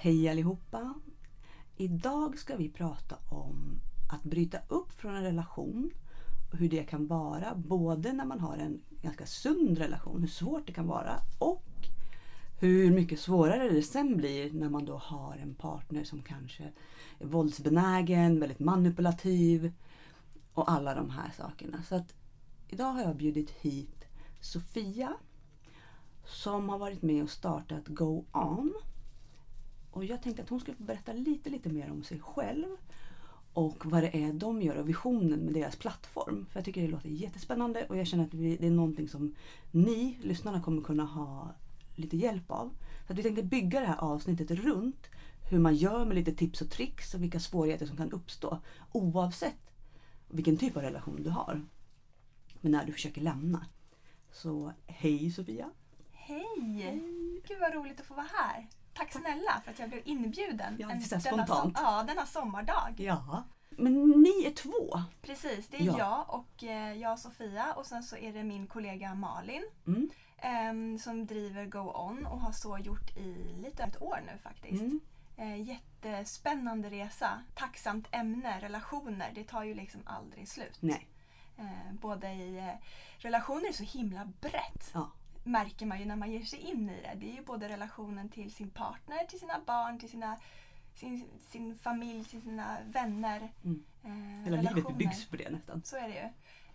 [0.00, 0.94] Hej allihopa!
[1.76, 5.90] Idag ska vi prata om att bryta upp från en relation
[6.52, 10.66] och hur det kan vara både när man har en ganska sund relation, hur svårt
[10.66, 11.88] det kan vara och
[12.58, 16.72] hur mycket svårare det sen blir när man då har en partner som kanske
[17.18, 19.72] är våldsbenägen, väldigt manipulativ
[20.54, 21.82] och alla de här sakerna.
[21.82, 22.14] Så att
[22.68, 24.04] idag har jag bjudit hit
[24.40, 25.14] Sofia
[26.24, 28.74] som har varit med och startat Go On.
[29.98, 32.66] Och jag tänkte att hon skulle få berätta lite, lite mer om sig själv
[33.52, 36.46] och vad det är de gör och visionen med deras plattform.
[36.50, 39.34] För jag tycker det låter jättespännande och jag känner att det är någonting som
[39.70, 41.54] ni, lyssnarna, kommer kunna ha
[41.94, 42.70] lite hjälp av.
[43.06, 45.06] Så att vi tänkte bygga det här avsnittet runt
[45.50, 48.58] hur man gör med lite tips och tricks och vilka svårigheter som kan uppstå
[48.92, 49.74] oavsett
[50.28, 51.66] vilken typ av relation du har.
[52.60, 53.66] Men när du försöker lämna.
[54.32, 55.70] Så hej Sofia!
[56.12, 57.02] Hej!
[57.48, 58.68] Gud vad roligt att få vara här.
[58.98, 60.76] Tack snälla för att jag blev inbjuden.
[60.78, 61.78] Ja, en- denna, spontant.
[61.82, 62.94] ja, denna sommardag.
[62.96, 63.42] Ja.
[63.70, 65.02] Men ni är två.
[65.22, 65.98] Precis, det är Ja.
[65.98, 70.10] jag och eh, jag och Sofia och sen så är det min kollega Malin Mm.
[70.38, 74.38] ehm, som driver Go On och har så gjort i lite över ett år nu
[74.42, 74.82] faktiskt.
[74.82, 75.00] Mm.
[75.36, 77.42] Eh, jättespännande resa.
[77.54, 79.32] Tacksamt ämne, relationer.
[79.34, 80.76] Det tar ju liksom aldrig slut.
[80.80, 81.08] Nej.
[81.58, 82.74] Eh, både i eh,
[83.18, 84.90] relationer är så himla brett.
[84.94, 85.10] Ja.
[85.48, 87.14] Märker man ju när man ger sig in i det.
[87.14, 90.36] Det är ju både relationen till sin partner, till sina barn, till sina,
[90.94, 93.52] sin, sin familj, till sina vänner.
[93.64, 93.84] Mm.
[94.04, 94.10] Eh,
[94.44, 94.96] Hela livet relationer.
[94.96, 95.82] byggs på det nästan.
[95.84, 96.28] Så är det ju.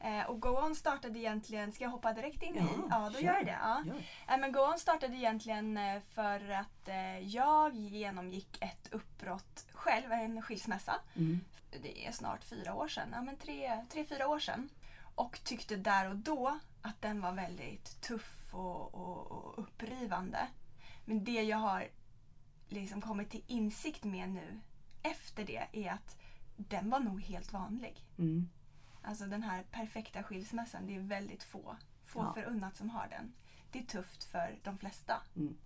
[0.09, 2.67] Eh, och Go On startade egentligen, ska jag hoppa direkt in i?
[2.89, 3.57] Ja, då gör jag det.
[3.61, 3.83] Ja.
[3.85, 4.33] Ja.
[4.33, 10.11] Eh, men Go On startade egentligen eh, för att eh, jag genomgick ett uppbrott själv,
[10.11, 10.95] en skilsmässa.
[11.15, 11.39] Mm.
[11.81, 14.69] Det är snart fyra år sedan, ja, men tre, tre, fyra år sedan.
[15.15, 20.47] Och tyckte där och då att den var väldigt tuff och, och, och upprivande.
[21.05, 21.87] Men det jag har
[22.67, 24.59] liksom kommit till insikt med nu
[25.01, 26.17] efter det är att
[26.57, 28.05] den var nog helt vanlig.
[28.17, 28.49] Mm.
[29.01, 32.33] Alltså den här perfekta skilsmässan, det är väldigt få, få Ja.
[32.33, 33.33] förunnat som har den.
[33.71, 35.21] Det är tufft för de flesta.
[35.35, 35.57] Mm.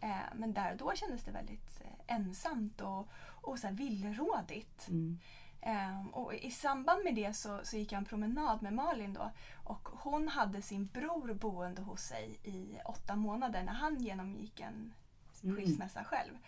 [0.00, 3.08] Eh, men där och då kändes det väldigt eh, ensamt och,
[3.42, 4.88] och så här villrådigt.
[4.88, 5.18] Mm.
[5.60, 9.30] Ehm, och I samband med det så, så gick jag en promenad med Malin då
[9.64, 14.92] och hon hade sin bror boende hos sig i åtta månader när han genomgick en
[15.44, 15.56] Mm.
[15.56, 16.38] skilsmässa själv.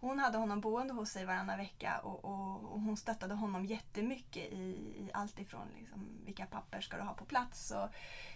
[0.00, 4.52] Hon hade honom boende hos sig varannan vecka och, och, och hon stöttade honom jättemycket
[4.52, 4.56] i,
[4.96, 7.88] i allt ifrån liksom, vilka papper ska du ha på plats och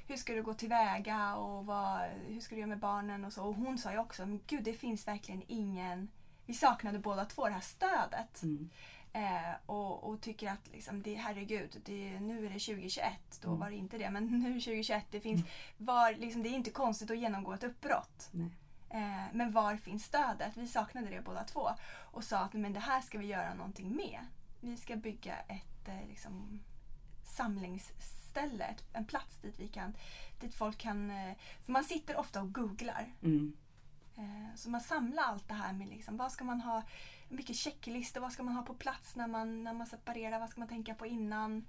[0.07, 3.45] hur ska du gå tillväga och vad, hur ska du göra med barnen och så.
[3.45, 6.09] Och hon sa ju också, men gud det finns verkligen ingen...
[6.47, 8.43] Vi saknade båda två det här stödet.
[8.43, 8.71] Mm.
[9.17, 13.13] Eh, och, och tycker att liksom, det, herregud, det, nu är det 2021.
[13.43, 13.61] Då Mm.
[13.61, 14.11] var det inte det.
[14.11, 15.05] Men nu är det 2021.
[15.11, 15.45] Det, finns,
[15.77, 18.31] var, liksom, det är inte konstigt att genomgå ett uppbrott.
[18.91, 20.57] Eh, men var finns stödet?
[20.57, 21.69] Vi saknade det båda två.
[22.13, 24.19] Och sa att men det här ska vi göra någonting med.
[24.61, 26.61] Vi ska bygga ett eh, liksom,
[27.25, 28.75] samlingsställe.
[28.93, 29.97] En plats dit, vi kan,
[30.41, 31.11] dit folk kan...
[31.11, 33.13] Eh, för man sitter ofta och googlar.
[33.23, 33.57] Mm.
[34.17, 36.83] Eh, Så man samlar allt det här med liksom, vad ska man ha,
[37.35, 40.61] mycket checklistor, vad ska man ha på plats när man, när man separerar, vad ska
[40.61, 41.65] man tänka på innan?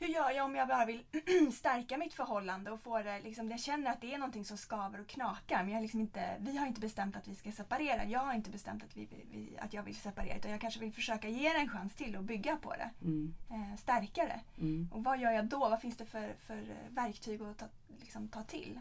[0.00, 1.04] Hur gör jag om jag bara vill
[1.52, 5.00] stärka mitt förhållande och få det, liksom, jag känner att det är någonting som skaver
[5.00, 8.04] och knakar men jag liksom inte, vi har inte bestämt att vi ska separera.
[8.04, 10.92] Jag har inte bestämt att, vi, vi, att jag vill separera utan jag kanske vill
[10.92, 12.90] försöka ge det en chans till och bygga på det.
[13.02, 13.34] Mm.
[13.50, 14.40] Eh, stärka det.
[14.62, 14.88] Mm.
[14.92, 15.58] Och vad gör jag då?
[15.58, 17.66] Vad finns det för, för verktyg att ta,
[18.00, 18.80] liksom, ta till?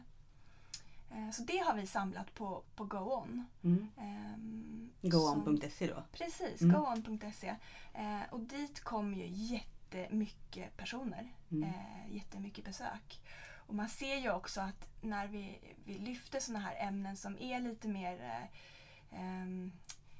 [1.11, 3.45] Eh, Så det har vi samlat på, på Go On.
[3.63, 3.87] Mm.
[3.97, 6.03] Ehm, Goon.se då.
[6.11, 6.75] Precis, Mm.
[6.81, 7.55] goon.se.
[7.93, 11.27] Eh, och dit kommer ju jättemycket personer.
[11.51, 11.63] Mm.
[11.69, 13.19] Eh, jättemycket besök.
[13.67, 17.59] Och man ser ju också att när vi, vi lyfter sådana här ämnen som är
[17.59, 19.71] lite mer eh, ehm,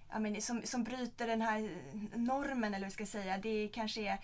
[0.09, 1.77] ja, men som, som bryter den här
[2.15, 3.37] normen eller vad jag ska säga.
[3.37, 4.19] Det kanske är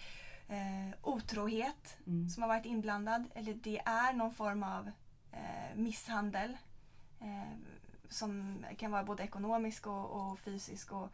[0.47, 2.29] eh, otrohet Mm.
[2.29, 4.91] som har varit inblandad eller det är någon form av
[5.75, 6.57] misshandel
[7.21, 7.57] eh,
[8.09, 11.09] som kan vara både ekonomisk och, och fysisk och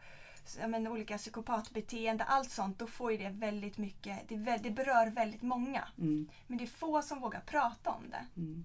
[0.68, 5.10] men, olika psykopatbeteende, allt sånt, då får ju det väldigt mycket, det, väl, det berör
[5.10, 5.88] väldigt många.
[5.98, 6.28] Mm.
[6.46, 8.26] Men det är få som vågar prata om det.
[8.36, 8.64] Mm.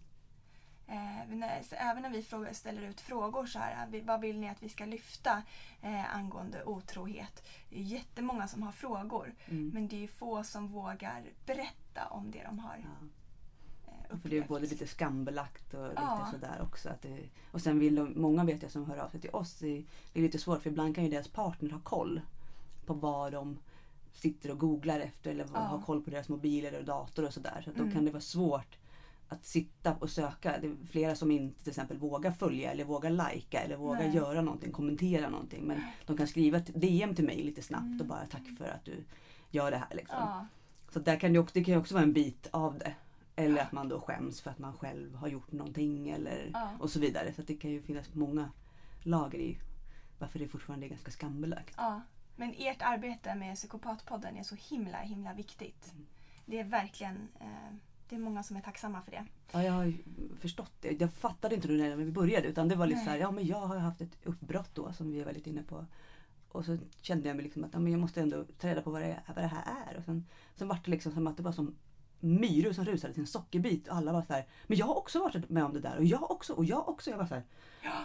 [0.87, 4.39] Eh, när, så även när vi frågar, ställer ut frågor så här, vi- vad vill
[4.39, 5.43] ni att vi ska lyfta
[5.81, 7.47] eh, angående otrohet?
[7.69, 9.33] Det är jättemånga som har frågor.
[9.45, 9.69] Mm.
[9.73, 13.07] Men det är få som vågar berätta om det de har Ja.
[14.21, 16.27] För det är både lite skambelagt och lite Ja.
[16.31, 16.89] sådär också.
[16.89, 17.17] Att det,
[17.51, 19.83] och sen vill de, många vet jag som hör av sig till oss, det,
[20.13, 22.21] är lite svårt för ibland kan ju deras partner ha koll
[22.85, 23.57] på vad de
[24.13, 25.59] sitter och googlar efter eller Ja.
[25.59, 27.61] ha koll på deras mobil eller dator och sådär.
[27.65, 27.93] Så då Mm.
[27.93, 28.77] kan det vara svårt
[29.29, 30.55] att sitta och söka.
[30.61, 34.15] Det är flera som inte till exempel vågar följa eller vågar lajka eller vågar Nej.
[34.15, 35.63] göra någonting, kommentera någonting.
[35.63, 38.85] Men de kan skriva ett DM till mig lite snabbt och bara tack för att
[38.85, 39.03] du
[39.51, 39.95] gör det här.
[39.95, 40.17] Liksom.
[40.19, 40.45] Ja.
[40.93, 42.93] Så där kan det, också, det kan ju också vara en bit av det.
[43.35, 46.69] Eller att man då skäms för att man själv har gjort någonting eller, Ja.
[46.79, 47.33] och så vidare.
[47.33, 48.51] Så det kan ju finnas många
[49.03, 49.57] lager i
[50.19, 51.73] varför det fortfarande är ganska skambelagt.
[51.77, 52.01] Ja,
[52.35, 55.93] men ert arbete med Psykopatpodden är så himla, himla viktigt.
[56.45, 57.75] Det är verkligen, eh,
[58.09, 59.25] det är många som är tacksamma för det.
[59.51, 59.97] Ja, jag har ju
[60.39, 61.01] förstått det.
[61.01, 63.05] Jag fattade inte det när vi började utan det var lite Nej.
[63.05, 65.63] så här, ja men jag har haft ett uppbrott då som vi är väldigt inne
[65.63, 65.85] på.
[66.49, 68.91] Och så kände jag mig liksom att ja, men jag måste ändå ta reda på
[68.91, 69.97] vad det, vad det här är.
[69.97, 71.75] Och sen, sen var det liksom som att det var som
[72.25, 75.19] myror som rusade till en sockerbit och alla var så här, men jag har också
[75.19, 77.09] varit med om det där och jag också och jag också.
[77.09, 77.43] Jag var så här,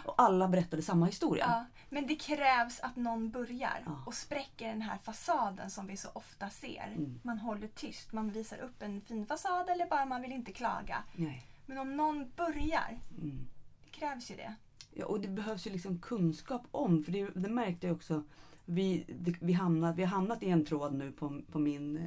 [0.05, 1.45] och alla berättade samma historia.
[1.47, 4.03] Ja, men det krävs att någon börjar Ja.
[4.05, 6.93] och spräcker den här fasaden som vi så ofta ser.
[6.97, 7.19] Mm.
[7.23, 11.03] Man håller tyst, man visar upp en fin fasad eller bara man vill inte klaga.
[11.15, 11.45] Nej.
[11.65, 13.47] Men om någon börjar, Mm.
[13.85, 14.55] det krävs ju det.
[14.93, 18.23] Ja, och det behövs ju liksom kunskap om, för det, det märkte jag också.
[18.65, 22.03] Vi, det, vi, hamnat, vi har hamnat i en tråd nu på, på min, eh,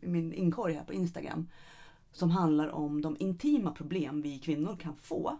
[0.00, 1.48] min inkorg här på Instagram.
[2.12, 5.38] Som handlar om de intima problem vi kvinnor kan få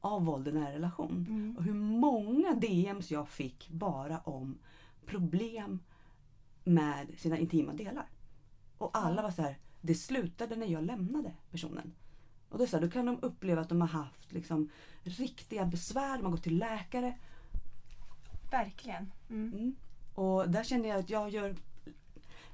[0.00, 1.26] av våld i nära relation.
[1.28, 1.56] Mm.
[1.56, 4.58] Och hur många DMs jag fick bara om
[5.06, 5.78] problem
[6.64, 8.06] med sina intima delar.
[8.78, 11.92] Och alla var så här, det slutade när jag lämnade personen.
[12.48, 14.68] Och då, är det så här, då kan de uppleva att de har haft liksom,
[15.02, 17.18] riktiga besvär, de har gått till läkare.
[18.50, 19.12] Verkligen.
[19.30, 19.52] Mm.
[19.52, 19.74] Mm.
[20.14, 21.56] Och där kände jag att jag gör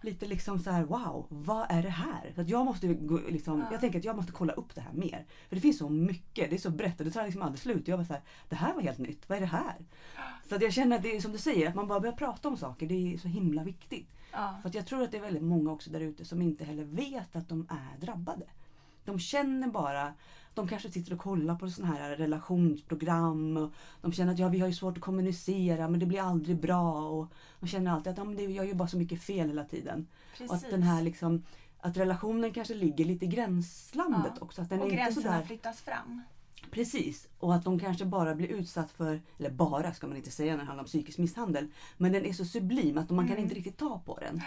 [0.01, 2.33] lite liksom så här: wow, vad är det här?
[2.35, 3.67] Så att jag måste gå, liksom, Ja.
[3.73, 5.27] Jag tänker att jag måste kolla upp det här mer.
[5.49, 7.83] För det finns så mycket, det är så brett och det tar liksom aldrig slut.
[7.83, 9.77] Och jag var så här, det här var helt nytt, vad är det här?
[10.49, 12.49] Så att jag känner att det är som du säger, att man bara börjar prata
[12.49, 14.09] om saker, det är så himla viktigt.
[14.33, 14.55] Ja.
[14.63, 17.37] För jag tror att det är väldigt många också där ute som inte heller vet
[17.37, 18.47] att de är drabbade.
[19.05, 20.13] De känner bara,
[20.59, 23.57] de kanske sitter och kollar på sådana här relationsprogram.
[23.57, 26.61] Och de känner att ja, vi har ju svårt att kommunicera men det blir aldrig
[26.61, 27.09] bra.
[27.09, 29.65] Och de känner alltid att ja, men det, jag gör bara så mycket fel hela
[29.65, 30.07] tiden.
[30.33, 30.51] Precis.
[30.51, 31.45] Och att den här liksom,
[31.81, 34.43] att relationen kanske ligger lite i gränslandet Ja.
[34.45, 34.63] också.
[34.63, 36.23] Att den och är inte gränserna sådär, flyttas fram.
[36.71, 37.29] Precis.
[37.39, 40.59] Och att de kanske bara blir utsatt för, eller bara ska man inte säga när
[40.59, 41.69] det handlar om psykisk misshandel.
[41.97, 43.43] Men den är så sublim att man kan Mm.
[43.43, 44.41] inte riktigt ta på den.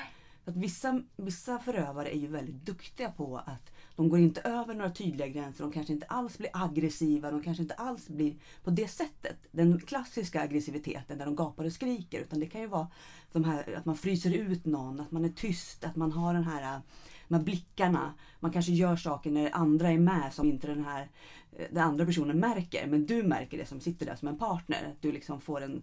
[0.45, 3.71] Att vissa, vissa förövare är ju väldigt duktiga på att
[4.01, 5.63] de går inte över några tydliga gränser.
[5.63, 7.31] De kanske inte alls blir aggressiva.
[7.31, 9.37] De kanske inte alls blir på det sättet.
[9.51, 12.19] Den klassiska aggressiviteten där de gapar och skriker.
[12.19, 12.87] Utan det kan ju vara
[13.31, 16.43] de här, att man fryser ut någon, att man är tyst, att man har den
[16.43, 16.81] här,
[17.27, 18.13] de här blickarna.
[18.39, 21.09] Man kanske gör saker när andra är med som inte den här
[21.57, 22.87] eh, den andra personen märker.
[22.87, 24.87] Men du märker det som sitter där som en partner.
[24.91, 25.81] Att du liksom får en,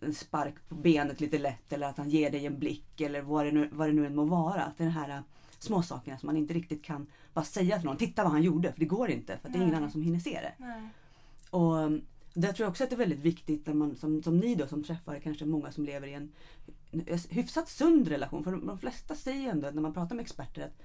[0.00, 3.46] en spark på benet lite lätt eller att han ger dig en blick eller vad
[3.46, 4.62] det nu, vad det nu än må vara.
[4.62, 5.22] Att den här
[5.58, 7.96] eh, små sakerna som man inte riktigt kan bara säga till någon.
[7.96, 9.38] Titta vad han gjorde, för det går inte.
[9.38, 10.52] För att det är ingen annan som hinner se det.
[10.58, 10.88] Nej.
[11.50, 12.02] Och um,
[12.34, 14.66] där tror jag också att det är väldigt viktigt när man, som, som ni då
[14.66, 16.32] som träffar kanske många som lever i en
[17.30, 18.44] hyfsat sund relation.
[18.44, 20.82] För de, de flesta säger ändå när man pratar med experter att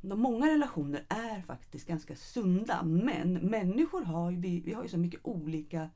[0.00, 2.82] de många relationer är faktiskt ganska sunda.
[2.82, 5.90] Men människor har ju, vi, vi har ju så mycket olika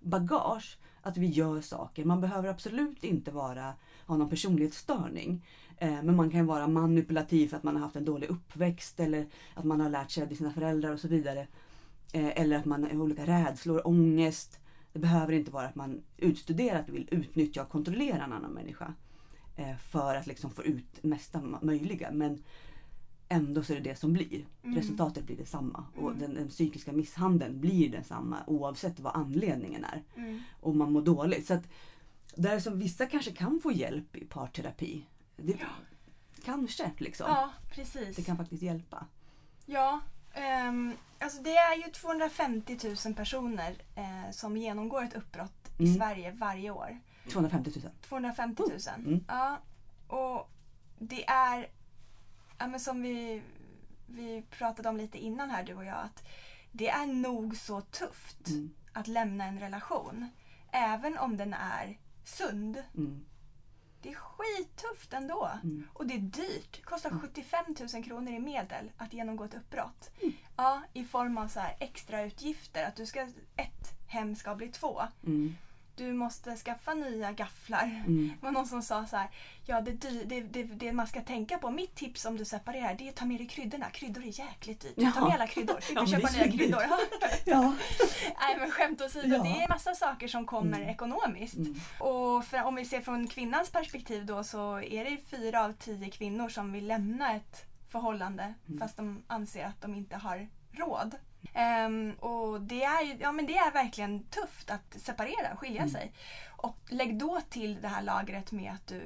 [0.00, 2.04] bagage att vi gör saker.
[2.04, 3.72] Man behöver absolut inte vara,
[4.08, 5.44] ha någon personlighetsstörning.
[5.76, 9.26] Eh, men man kan vara manipulativ för att man har haft en dålig uppväxt eller
[9.54, 11.46] att man har lärt sig av sina föräldrar och så vidare.
[12.12, 14.60] Eh, eller att man har olika rädslor, ångest.
[14.92, 18.94] Det behöver inte vara att man utstuderat vill utnyttja och kontrollera en annan människa.
[19.56, 22.10] Eh, för att liksom få ut mesta möjliga.
[22.12, 22.42] Men
[23.28, 24.46] ändå så är det det som blir.
[24.62, 24.76] Mm.
[24.76, 25.84] Resultatet blir detsamma.
[25.96, 26.18] Och Mm.
[26.18, 30.02] den, den psykiska misshandeln blir densamma oavsett vad anledningen är.
[30.16, 30.40] Mm.
[30.60, 31.46] Och man mår dåligt.
[31.46, 31.68] Så att
[32.34, 35.06] där som vissa kanske kan få hjälp i parterapi.
[35.36, 35.58] Det,
[36.44, 37.26] Kanske liksom.
[37.30, 38.16] Ja, precis.
[38.16, 39.06] Det kan faktiskt hjälpa.
[39.66, 40.00] Ja,
[40.34, 45.94] ehm, alltså det är ju 250 000 personer eh, som genomgår ett uppbrott i Mm.
[45.96, 46.98] Sverige varje år.
[47.32, 47.92] 250 000.
[48.02, 48.78] 250 000.
[49.06, 49.24] Mm.
[49.28, 49.58] Ja,
[50.08, 50.50] och
[50.98, 51.66] det är,
[52.58, 53.42] ja, men som vi,
[54.06, 56.22] vi pratade om lite innan här du och jag, att
[56.72, 58.70] det är nog så tufft Mm.
[58.92, 60.30] att lämna en relation.
[60.72, 62.84] Även om den är sund.
[62.96, 63.24] Mm.
[64.02, 65.50] Det är skittufft ändå.
[65.62, 65.88] Mm.
[65.92, 66.76] Och det är dyrt.
[66.76, 70.10] Det kostar 75 000 kronor i medel att genomgå ett uppbrott.
[70.20, 70.34] Mm.
[70.56, 72.84] Ja, i form av så här extra utgifter.
[72.84, 73.20] Att du ska,
[73.56, 75.02] ett hem ska bli två.
[75.26, 75.54] Mm.
[75.98, 77.84] Du måste skaffa nya gafflar.
[78.06, 78.32] Mm.
[78.40, 79.28] Det var någon som sa så här,
[79.66, 79.92] ja det,
[80.24, 83.16] det, det, det man ska tänka på, mitt tips om du separerar det är att
[83.16, 83.90] ta med dig kryddorna.
[83.90, 84.92] Kryddor är jäkligt dyrt.
[84.96, 85.12] Ja.
[85.14, 86.82] Ta med alla kryddor, slipper Ja, men det köpa nya kryddor.
[87.44, 87.74] Ja.
[88.40, 89.42] Nej men skämt åsido, Ja.
[89.42, 90.88] det är massa saker som kommer Mm.
[90.88, 91.56] ekonomiskt.
[91.56, 91.80] Mm.
[92.00, 96.10] Och för, om vi ser från kvinnans perspektiv då så är det fyra av tio
[96.10, 98.80] kvinnor som vill lämna ett förhållande Mm.
[98.80, 101.14] fast de anser att de inte har råd.
[101.52, 105.90] Ehm, och det är, ja, men det är verkligen tufft att separera, skilja Mm.
[105.92, 106.12] sig.
[106.56, 109.02] Och lägg då till det här lagret med att du,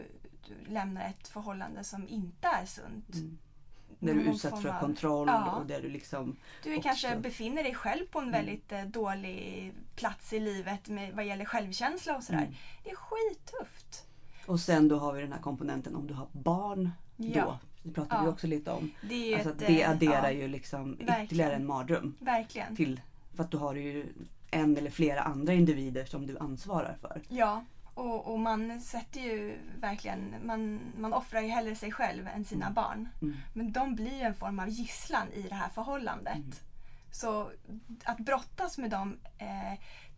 [0.48, 3.14] du lämnar ett förhållande som inte är sunt.
[3.14, 3.38] Mm.
[3.98, 5.50] Där du är utsatt för kontroll Ja.
[5.50, 6.36] och där du liksom...
[6.62, 6.82] Du också.
[6.88, 8.40] kanske befinner dig själv på en Mm.
[8.40, 12.38] väldigt eh, dålig plats i livet med, vad gäller självkänsla och sådär.
[12.38, 12.54] Mm.
[12.84, 14.04] Det är skittufft.
[14.46, 17.58] Och sen då har vi den här komponenten om du har barn Ja.
[17.82, 18.32] Det pratade vi Ja.
[18.32, 18.90] också lite om.
[19.08, 21.24] Det Alltså ett, det eh, adderar ja, ju liksom verkligen.
[21.24, 22.14] ytterligare en mardröm.
[22.18, 22.76] Verkligen.
[22.76, 23.00] Till,
[23.36, 24.06] för att du har ju
[24.50, 27.20] en eller flera andra individer som du ansvarar för.
[27.28, 32.44] Ja, och, och man sätter ju verkligen, man, man offrar ju hellre sig själv än
[32.44, 33.08] sina barn.
[33.22, 33.36] Mm.
[33.54, 36.34] Men de blir ju en form av gisslan i det här förhållandet.
[36.36, 36.52] Mm.
[37.10, 37.50] Så
[38.04, 39.72] att brottas med de eh,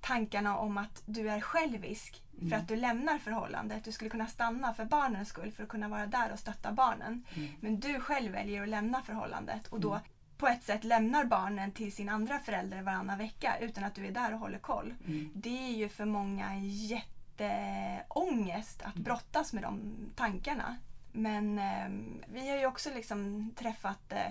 [0.07, 2.61] tankarna om att du är självisk för Mm.
[2.61, 3.85] att du lämnar förhållandet.
[3.85, 7.25] Du skulle kunna stanna för barnens skull för att kunna vara där och stötta barnen.
[7.35, 7.49] Mm.
[7.61, 10.01] Men du själv väljer att lämna förhållandet och då
[10.39, 14.13] på ett sätt lämnar barnen till sin andra förälder varannan vecka utan att du är
[14.13, 14.95] där och håller koll.
[15.07, 15.31] Mm.
[15.35, 20.77] Det är ju för många en jätteångest att brottas med de tankarna.
[21.13, 21.89] Men eh,
[22.33, 24.27] vi har ju också liksom träffat eh,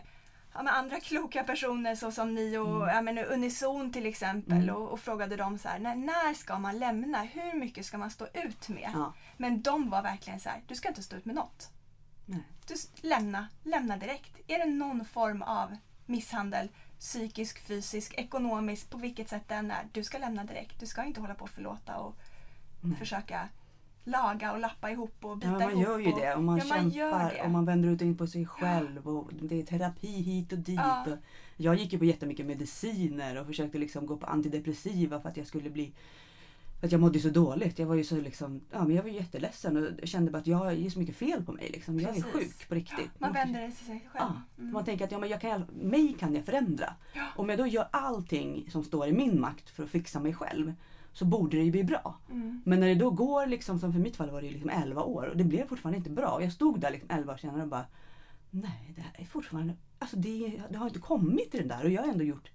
[0.54, 4.76] ja, men andra kloka personer så som ni och ja, men Unison till exempel Mm.
[4.76, 7.22] och, och frågade dem så här, när, när ska man lämna?
[7.24, 8.90] Hur mycket ska man stå ut med?
[8.94, 9.14] Ja.
[9.38, 11.70] Men de var verkligen så här, du ska inte stå ut med något.
[12.26, 12.44] Nej.
[12.68, 12.76] Du,
[13.08, 14.38] lämna, lämna direkt.
[14.48, 16.70] Är det någon form av misshandel,
[17.00, 20.80] psykisk, fysisk, ekonomisk, på vilket sätt den är, du ska lämna direkt.
[20.80, 22.16] Du ska inte hålla på och förlåta och
[22.82, 22.98] Nej.
[22.98, 23.50] försöka
[24.04, 25.84] laga och lappa ihop och bita Ja, man ihop.
[25.84, 27.42] gör ju och, det och man ja, man kämpar det.
[27.44, 30.60] och man vänder ut och in på sig själv och det är terapi hit och
[30.60, 30.76] dit.
[30.76, 31.04] Ja.
[31.12, 31.18] Och
[31.58, 35.48] jag gick ju på jättemycket mediciner och försökte liksom gå på antidepressiva för att jag
[35.48, 35.94] skulle bli
[36.82, 37.80] att jag mådde så dåligt.
[37.80, 40.58] Jag var ju så liksom, ja men jag var jätteledsen och kände bara att jag
[40.58, 41.70] har så mycket fel på mig.
[41.74, 42.00] Liksom.
[42.00, 43.10] Jag är sjuk på riktigt.
[43.20, 44.26] Man vänder det till sig själv.
[44.30, 44.74] Ja, Mm.
[44.74, 46.94] Man tänker att ja, men jag kan, mig kan jag förändra.
[47.14, 47.22] Ja.
[47.36, 50.74] Om jag då gör allting som står i min makt för att fixa mig själv
[51.14, 52.16] så borde det ju bli bra.
[52.30, 52.62] Mm.
[52.66, 55.04] Men när det då går, liksom, som för mitt fall var det ju liksom 11
[55.04, 56.40] år och det blev fortfarande inte bra.
[56.42, 57.86] Jag stod där liksom 11 år senare och bara
[58.50, 59.74] Nej, det här är fortfarande...
[60.00, 62.50] Alltså det, det har inte kommit till den där och jag har ändå gjort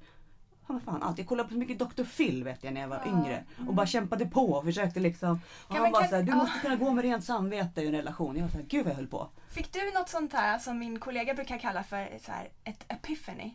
[0.69, 1.19] vad fan, allt.
[1.19, 2.05] Jag kollade på så mycket Dr.
[2.05, 3.75] Phil vet jag när jag var Ja, yngre och mm.
[3.75, 5.41] bara kämpade på och försökte liksom.
[5.67, 7.93] Och Kan han bara kan- såhär, du måste kunna gå med rent samvete i en
[7.93, 8.37] relation.
[8.37, 9.29] Jag var såhär, gud vad jag höll på.
[9.51, 13.55] Fick du något sånt här som min kollega brukar kalla för så här, ett epiphany?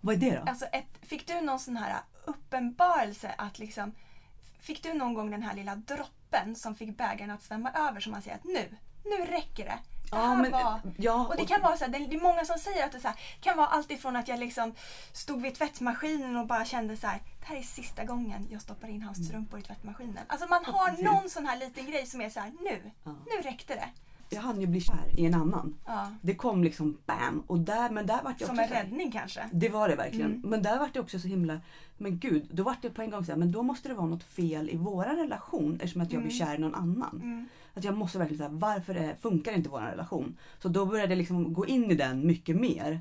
[0.00, 0.50] Vad är det då?
[0.50, 3.92] Alltså ett, fick du någon sån här uppenbarelse att liksom
[4.60, 8.12] Fick du någon gång den här lilla droppen som fick bägaren att svämma över som
[8.12, 9.78] man säger att nu, nu räcker det.
[10.10, 10.80] Det ja, men, var...
[10.96, 13.08] ja, Och det kan vara så här, det är många som säger att det så
[13.08, 14.74] här, kan vara allt ifrån att jag liksom
[15.12, 18.88] stod vid tvättmaskinen och bara kände så här, det här är sista gången jag stoppar
[18.88, 20.24] in hans strumpor i tvättmaskinen.
[20.26, 23.10] Alltså man har någon sån här liten grej som är så här, nu, Ja.
[23.10, 23.88] nu räckte det.
[24.32, 25.74] Jag hann ju bli kär i en annan.
[25.86, 26.08] Ja.
[26.22, 29.12] Det kom liksom bam och där, men där vart jag Som också en här- räddning
[29.12, 29.40] kanske.
[29.52, 30.30] Det var det verkligen.
[30.34, 30.50] Mm.
[30.50, 31.60] Men där vart det också så himla,
[31.98, 34.06] men gud, då vart det på en gång så här, men då måste det vara
[34.06, 36.46] något fel i våran relation eftersom att jag blir Mm.
[36.46, 37.20] kär i någon annan.
[37.22, 37.48] Mm.
[37.74, 40.36] Att jag måste verkligen säga, varför är, funkar inte våran relation?
[40.62, 43.00] Så då började jag liksom gå in i den mycket mer.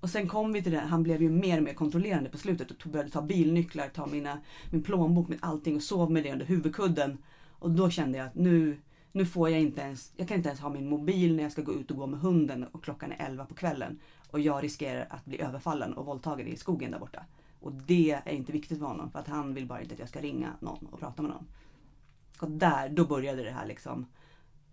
[0.00, 2.70] Och sen kom vi till det, han blev ju mer och mer kontrollerande på slutet
[2.70, 4.38] och tog- började ta bilnycklar, ta mina,
[4.70, 7.18] min plånbok med allting och sov med det under huvudkudden.
[7.58, 8.78] Och då kände jag att nu,
[9.16, 11.62] nu får jag inte ens, jag kan inte ens ha min mobil när jag ska
[11.62, 13.98] gå ut och gå med hunden och klockan är 11 på kvällen.
[14.30, 17.24] Och jag riskerar att bli överfallen och våldtagen i skogen där borta.
[17.60, 20.08] Och det är inte viktigt för honom för att han vill bara inte att jag
[20.08, 21.46] ska ringa någon och prata med någon.
[22.40, 24.06] Och där, då började det här liksom.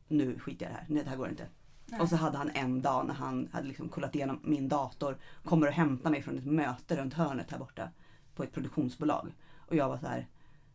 [0.07, 1.47] Nu skiter jag i det här, nej det här går inte.
[1.85, 2.01] Nej.
[2.01, 5.67] Och så hade han en dag när han hade liksom kollat igenom min dator, kommer
[5.67, 7.89] och hämtar mig från ett möte runt hörnet här borta.
[8.35, 9.33] På ett produktionsbolag.
[9.57, 10.27] Och jag var så här.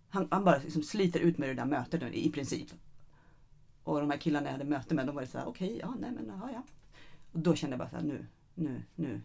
[0.09, 2.69] Han, han bara liksom sliter ut med det där mötet nu, i princip.
[3.89, 6.11] Och de här killarna jag hade möte med, de var så här, okej, ja, nej
[6.11, 6.63] men ja, ja.
[7.33, 9.21] Och då kände jag bara så här, nu, nu, nu,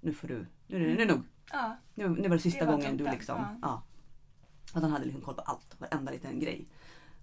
[0.00, 1.22] nu får du, nu, är det- nu är det nog.
[1.52, 1.76] Ja.
[1.94, 3.36] Nu, nu var det sista Det var gången du liksom...
[3.38, 3.56] ja.
[3.62, 3.82] Ja.
[4.74, 6.66] Att han hade liksom koll på allt, varenda liten grej.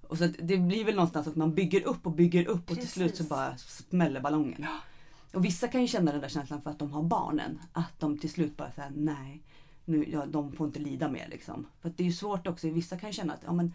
[0.08, 2.88] Och så det blir väl någonstans att man bygger upp och bygger upp och till
[2.90, 4.62] slut så bara smäller ballongen.
[4.62, 4.80] Ja.
[5.34, 7.60] Och vissa kan ju känna den där känslan för att de har barnen.
[7.74, 9.44] Att de till slut bara säger nej,
[9.86, 11.68] nu, ja, de får inte lida mer liksom.
[11.82, 13.74] För att det är ju svårt också, vissa kan ju känna att ja, men,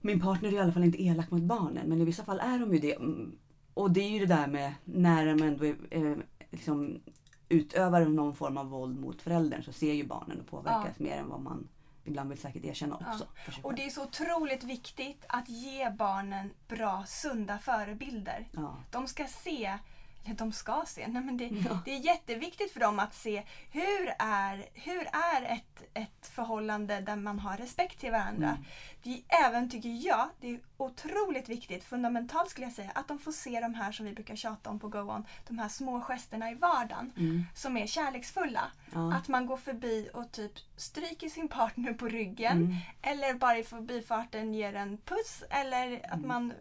[0.00, 1.88] min partner är i alla fall inte elak mot barnen.
[1.88, 2.94] Men i vissa fall är de ju det.
[2.94, 3.38] Mm.
[3.74, 6.16] Och det är ju det där med när de ändå är, eh,
[6.50, 7.00] liksom,
[7.48, 11.28] utövar någon form av våld mot föräldern så ser ju barnen och påverkas mer än
[11.28, 11.68] vad man
[12.04, 13.26] ibland vill säkert erkänna också.
[13.52, 18.48] sig Och det är så otroligt viktigt att ge barnen bra, sunda förebilder.
[18.52, 18.76] ja.
[18.90, 19.78] De ska se
[20.24, 21.08] eller de ska se.
[21.08, 21.78] Nej, men det, Ja.
[21.84, 27.16] det är jätteviktigt för dem att se hur är, hur är ett, ett förhållande där
[27.16, 28.48] man har respekt till varandra.
[28.48, 28.64] Mm.
[29.02, 33.18] Det är även, tycker jag, det är otroligt viktigt, fundamentalt skulle jag säga, att de
[33.18, 36.00] får se de här som vi brukar tjata om på Go On, de här små
[36.00, 37.44] gesterna i vardagen Mm.
[37.54, 38.70] som är kärleksfulla.
[38.92, 39.14] Ja.
[39.14, 42.74] Att man går förbi och typ stryker sin partner på ryggen Mm.
[43.02, 46.28] eller bara i förbifarten ger en puss eller att Mm.
[46.28, 46.52] man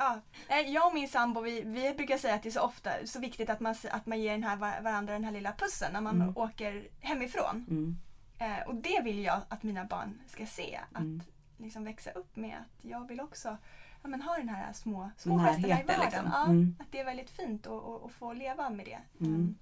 [0.00, 2.90] Ja, Nej, jag och min sambo vi, vi brukar säga att det är så ofta
[3.04, 5.92] så viktigt att man, att man ger den här, var- varandra den här lilla pussen
[5.92, 6.36] när man Mm.
[6.36, 7.66] åker hemifrån.
[7.70, 7.96] Mm.
[8.38, 10.80] Eh, och det vill jag att mina barn ska se.
[10.92, 11.22] Att Mm.
[11.56, 13.56] liksom växa upp med att jag vill också
[14.02, 16.00] ja, men ha den här små, små gesterna i vardagen.
[16.04, 16.30] liksom.
[16.32, 16.76] Ja, Mm.
[16.80, 18.98] Att det är väldigt fint att, få leva med det.
[19.20, 19.34] Mm.
[19.34, 19.54] Mm.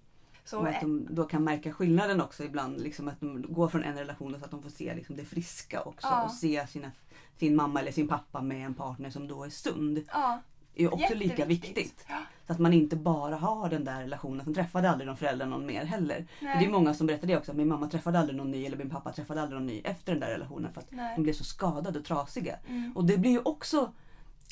[0.44, 2.80] Så, och att eh, de då kan märka skillnaden också ibland.
[2.80, 5.82] Liksom att de går från en relation så att de får se liksom det friska
[5.82, 6.06] också.
[6.08, 6.24] Ja.
[6.24, 6.92] Och se sina,
[7.38, 10.04] sin mamma eller sin pappa med en partner som då är sund.
[10.12, 10.40] ja,
[10.76, 12.04] är ju också lika viktigt.
[12.08, 14.44] Ja, Så att man inte bara har den där relationen.
[14.44, 16.26] Sen träffade aldrig de föräldrar någon mer heller.
[16.38, 17.54] För det är många som berättar det också.
[17.54, 20.20] Min mamma träffade aldrig någon ny eller min pappa träffade aldrig någon ny efter den
[20.20, 20.72] där relationen.
[20.72, 21.12] För att Nej.
[21.16, 22.56] de blev så skadade och trasiga.
[22.68, 22.92] Mm.
[22.96, 23.92] Och det blir ju också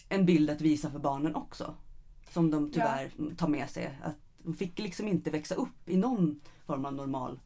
[0.08, 1.74] en bild att visa för barnen också.
[2.30, 3.98] Som de tyvärr tar med sig.
[4.02, 7.40] Att de fick liksom inte växa upp i någon form av normal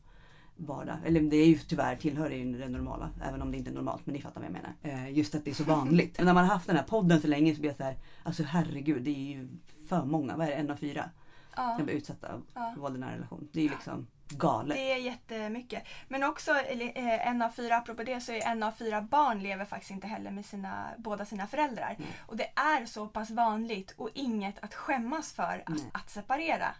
[0.59, 0.97] vardag.
[1.07, 3.11] Eller det är ju tyvärr tillhör ju det normala.
[3.23, 4.07] Även om det inte är normalt.
[4.07, 4.75] Men ni fattar vad jag menar.
[4.83, 6.15] Eh, just att det är så vanligt.
[6.17, 7.97] Men när man har haft den här podden så länge så blir jag så här.
[8.23, 9.49] Alltså herregud det är ju
[9.89, 10.37] för många.
[10.37, 10.57] Vad är det?
[10.57, 11.11] En av fyra
[11.57, 11.75] ja.
[11.77, 12.75] kan bli utsatta av Ja.
[12.79, 13.49] våld i nära relation.
[13.53, 14.77] Det är ju liksom galet.
[14.77, 15.83] Det är jättemycket.
[16.09, 19.65] Men också eh, en av fyra, apropå det, så är en av fyra barn lever
[19.65, 21.97] faktiskt inte heller med sina, båda sina föräldrar.
[21.99, 22.09] Nej.
[22.27, 26.75] Och det är så pass vanligt och inget att skämmas för att, att separera.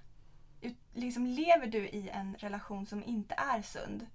[0.95, 4.07] Liksom, lever du i en relation som inte är sund.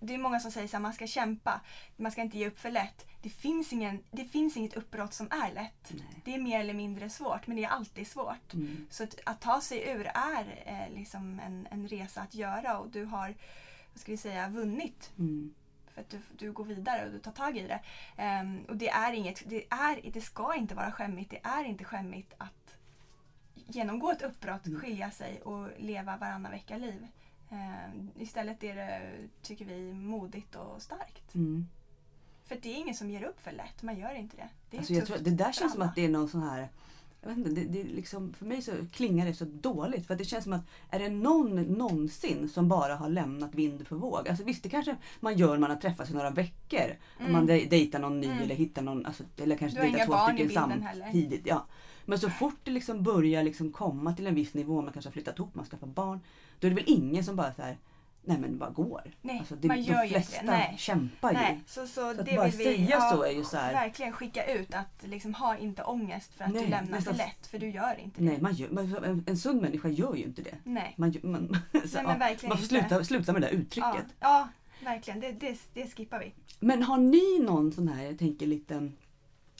[0.00, 1.60] Det är många som säger att man ska kämpa,
[1.96, 3.06] man ska inte ge upp för lätt.
[3.22, 5.90] Det finns, ingen, det finns inget uppbrott som är lätt.
[5.90, 6.22] Nej.
[6.24, 8.54] Det är mer eller mindre svårt, men det är alltid svårt.
[8.54, 8.86] Mm.
[8.90, 12.90] Så att, att ta sig ur är eh, liksom en, en resa att göra och
[12.90, 13.34] du har
[13.92, 15.54] vad ska vi säga, vunnit Mm.
[15.94, 17.80] för att du, du går vidare och du tar tag i det.
[18.16, 21.30] Ehm, och det är inget, det, är, det ska inte vara skämmigt.
[21.30, 22.61] Det är inte skämmigt att
[23.66, 24.80] genomgå ett uppbrott, Mm.
[24.80, 27.06] skilja sig och leva varannan vecka-liv.
[27.50, 29.00] Ehm, istället är det,
[29.42, 31.34] tycker vi, modigt och starkt.
[31.34, 31.66] Mm.
[32.44, 33.82] För det är ingen som ger upp för lätt.
[33.82, 34.48] Man gör inte det.
[34.70, 36.68] Det är Alltså jag tror, det där känns som att det är någon sån här
[37.24, 40.06] jag vet inte, det, det liksom, för mig så klingar det så dåligt.
[40.06, 43.96] För det känns som att är det någon någonsin som bara har lämnat vind för
[43.96, 44.28] våg.
[44.28, 46.96] Alltså visst det kanske man gör när man har träffats i några veckor.
[47.18, 47.32] Om Mm.
[47.32, 48.38] man dej- dejtar någon ny Mm.
[48.42, 51.46] eller hittar någon, alltså, eller kanske dejtar två stycken bilden samtidigt.
[51.46, 51.66] Ja.
[52.04, 55.12] Men så fort det liksom börjar liksom komma till en viss nivå, man kanske har
[55.12, 56.20] flyttat ihop, man skaffar barn.
[56.60, 57.78] Då är det väl ingen som bara så här,
[58.24, 59.02] nej men bara går.
[59.22, 60.46] Nej, alltså, det, man gör de ju flesta det.
[60.50, 60.74] Nej.
[60.78, 61.36] kämpar ju.
[61.38, 64.12] Nej, så, så, Så att det bara säga ja, så är ju så här- verkligen
[64.12, 67.58] skicka ut att liksom, ha inte ångest för att Nej, du lämnar för lätt, för
[67.58, 68.42] du gör inte Nej, det.
[68.42, 70.54] man gör, man, en, en sund människa gör ju inte det.
[70.64, 70.94] Nej.
[70.96, 74.14] Man, man, så, men ja, verkligen man får sluta, sluta med det där Ja, uttrycket.
[74.20, 74.48] ja,
[74.84, 75.20] verkligen.
[75.20, 76.32] Det, det, det skippar vi.
[76.60, 78.96] Men har ni någon sån här, jag tänker liten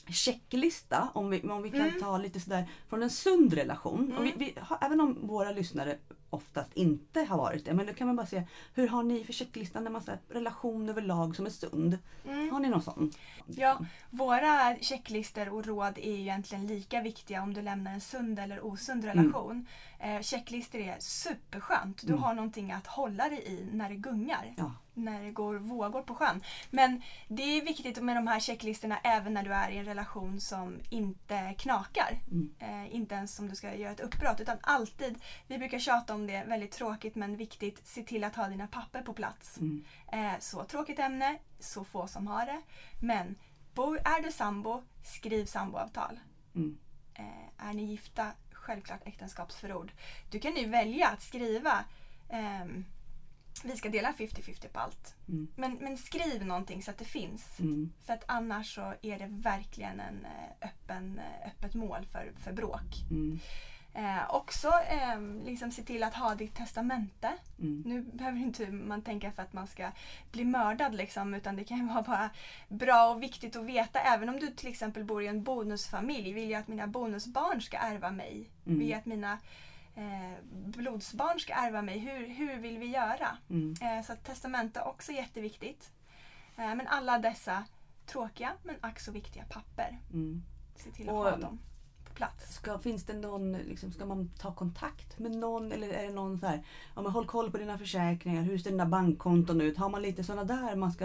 [0.08, 2.00] checklista om vi, om vi kan Mm.
[2.00, 4.12] ta lite sådär från en sund relation.
[4.12, 4.22] Mm.
[4.24, 5.98] Vi, vi har, även om våra lyssnare
[6.32, 7.74] oftast inte har varit det.
[7.74, 8.42] Men då kan man bara se
[8.74, 11.98] hur har ni för checklista när man säger relation överlag som är sund?
[12.28, 12.50] Mm.
[12.52, 13.10] Har ni någon sån?
[13.46, 13.78] Ja,
[14.10, 19.04] våra checklistor och råd är egentligen lika viktiga om du lämnar en sund eller osund
[19.04, 19.66] relation.
[19.98, 22.00] Eh, checklistor är superskönt.
[22.02, 22.22] Du Mm.
[22.22, 24.54] har någonting att hålla dig i när det gungar.
[24.56, 24.72] Ja.
[24.94, 26.42] När det går vågor på sjön.
[26.70, 30.40] Men det är viktigt med de här checklistorna även när du är i en relation
[30.40, 32.18] som inte knakar.
[32.30, 32.50] Mm.
[32.58, 34.40] Eh, inte ens om du ska göra ett uppbrott.
[34.40, 38.48] Utan alltid, vi brukar tjata om det, väldigt tråkigt men viktigt, se till att ha
[38.48, 39.58] dina papper på plats.
[39.58, 39.84] Mm.
[40.12, 42.62] Eh, så tråkigt ämne, så få som har det.
[43.00, 43.34] Men
[43.74, 46.20] bor, är du sambo, skriv samboavtal.
[46.54, 46.78] Mm.
[47.14, 49.92] Eh, är ni gifta, självklart äktenskapsförord.
[50.30, 51.84] Du kan ju välja att skriva
[52.28, 52.84] ehm,
[53.64, 55.14] vi ska dela 50-50 på allt.
[55.28, 55.48] Mm.
[55.56, 57.60] Men, men skriv någonting så att det finns.
[57.60, 57.92] Mm.
[58.06, 62.52] För att annars så är det verkligen en eh, öppen, eh, öppet mål för, för
[62.52, 63.10] bråk.
[63.10, 63.38] Mm.
[63.94, 67.32] Eh, också eh, liksom se till att ha ditt testamente.
[67.58, 67.82] Mm.
[67.86, 69.90] Nu behöver inte man tänka för att man ska
[70.32, 72.30] bli mördad liksom, utan det kan ju vara bara
[72.68, 74.00] bra och viktigt att veta.
[74.00, 76.32] Även om du till exempel bor i en bonusfamilj.
[76.32, 78.50] Vill jag att mina bonusbarn ska ärva mig?
[78.66, 78.78] Mm.
[78.78, 79.38] Vill jag att mina
[79.94, 81.98] eh, blodsbarn ska ärva mig?
[81.98, 83.36] Hur, hur vill vi göra?
[83.50, 83.74] Mm.
[83.82, 85.90] Eh, så att testamente är också jätteviktigt.
[86.56, 87.64] Eh, men alla dessa
[88.06, 89.98] tråkiga men ack så viktiga papper.
[90.12, 90.42] Mm.
[90.76, 91.58] Se till att Och- ha dem
[92.14, 92.54] plats.
[92.54, 96.38] Ska, finns det någon, liksom, ska man ta kontakt med någon eller är det någon
[96.38, 96.62] så här,
[96.94, 99.76] ja, men håll koll på dina försäkringar, hur ser dina bankkonton ut?
[99.76, 101.04] Har man lite sådana där man ska,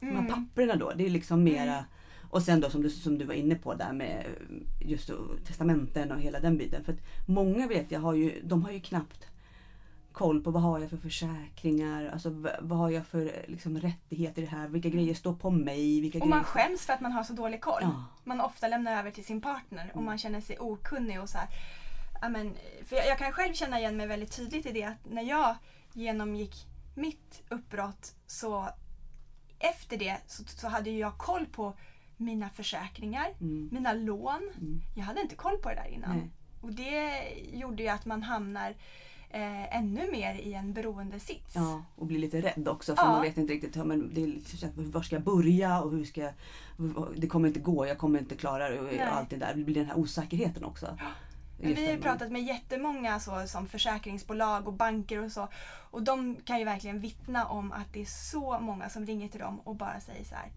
[0.00, 0.26] de här Mm.
[0.26, 1.84] papperna då, det är liksom mera,
[2.30, 4.26] Och sen då som du, som du var inne på där med
[4.80, 5.10] just
[5.46, 6.84] testamenten och hela den biten.
[6.84, 9.26] För att många vet jag har ju, de har ju knappt
[10.16, 14.44] koll på vad har jag för försäkringar, alltså vad har jag för liksom, rättigheter i
[14.44, 16.00] det här, vilka grejer står på mig.
[16.00, 16.44] Vilka Och man grejer...
[16.44, 17.82] skäms för att man har så dålig koll.
[17.82, 18.04] Ja.
[18.24, 21.48] Man ofta lämnar över till sin partner och man känner sig okunnig och så här.
[22.22, 25.10] Ja, men, för jag, jag kan själv känna igen mig väldigt tydligt i det att
[25.10, 25.56] när jag
[25.92, 28.68] genomgick mitt uppbrott så
[29.58, 31.76] efter det så, så hade jag koll på
[32.16, 33.68] mina försäkringar, Mm.
[33.72, 34.50] mina lån.
[34.56, 34.82] Mm.
[34.94, 36.16] Jag hade inte koll på det där innan.
[36.16, 36.30] Nej.
[36.60, 38.74] Och det gjorde ju att man hamnar
[39.30, 41.54] eh, ännu mer i en beroendesits.
[41.54, 43.10] Ja, och bli lite rädd också för Ja.
[43.10, 46.20] man vet inte riktigt ja, men det är, var ska jag börja och hur ska
[46.20, 46.32] jag,
[47.16, 49.00] det kommer inte gå, jag kommer inte klara det och Nej.
[49.00, 49.54] allt det där.
[49.54, 50.98] Det blir den här osäkerheten också.
[51.60, 55.48] Men vi har ju pratat med jättemånga så, som försäkringsbolag och banker och så.
[55.90, 59.40] Och de kan ju verkligen vittna om att det är så många som ringer till
[59.40, 60.50] dem och bara säger så här.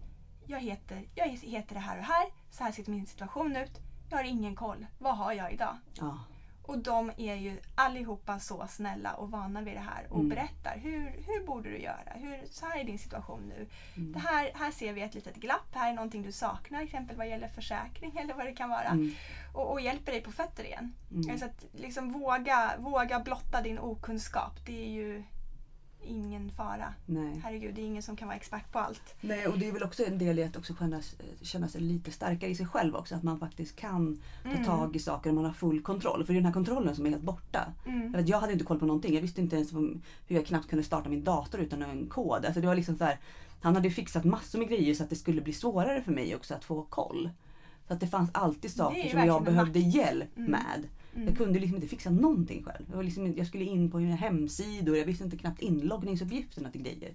[0.46, 2.26] Jag heter, jag heter det här och här.
[2.50, 3.80] Så här ser min situation ut.
[4.10, 4.86] Jag har ingen koll.
[4.98, 5.76] Vad har jag idag?
[5.94, 6.18] Ja,
[6.70, 10.28] Och de är ju allihopa så snälla och vana vid det här och Mm.
[10.28, 12.12] berättar hur, hur borde du göra?
[12.14, 13.66] Hur, så här är din situation nu.
[13.96, 14.12] Mm.
[14.12, 15.74] Det här, här ser vi ett litet glapp.
[15.74, 18.88] Här är någonting du saknar, till exempel vad gäller försäkring eller vad det kan vara.
[18.88, 19.14] Mm.
[19.54, 20.94] Och, och hjälper dig på fötter igen.
[21.12, 21.38] Mm.
[21.38, 24.52] Så att liksom våga, våga blotta din okunskap.
[24.66, 25.24] Det är ju
[26.04, 26.94] ingen fara.
[27.06, 27.40] nej.
[27.44, 29.14] Herregud, det är ingen som kan vara expert på allt.
[29.20, 29.46] nej.
[29.46, 31.00] Och det är väl också en del i att också känna,
[31.42, 33.14] känna sig lite starkare i sig själv också.
[33.14, 34.64] Att man faktiskt kan ta Mm.
[34.64, 36.24] tag i saker och man har full kontroll.
[36.26, 37.72] För det är den här kontrollen som är helt borta.
[37.86, 38.14] Mm.
[38.14, 39.14] Att jag hade inte koll på någonting.
[39.14, 40.00] Jag visste inte ens hur
[40.36, 42.44] jag knappt kunde starta min dator utan en kod.
[42.44, 43.18] Alltså det var liksom så här,
[43.60, 46.54] han hade fixat massor med grejer så att det skulle bli svårare för mig också
[46.54, 47.30] att få koll.
[47.86, 49.94] Så att det fanns alltid saker som jag behövde makt.
[49.94, 50.50] hjälp Mm.
[50.50, 50.74] med.
[50.76, 50.88] Mm.
[51.14, 52.86] Jag kunde liksom inte fixa någonting själv.
[52.92, 57.12] Jag, liksom, jag skulle in på mina hemsidor, jag visste inte knappt inloggningsuppgifterna till grejer.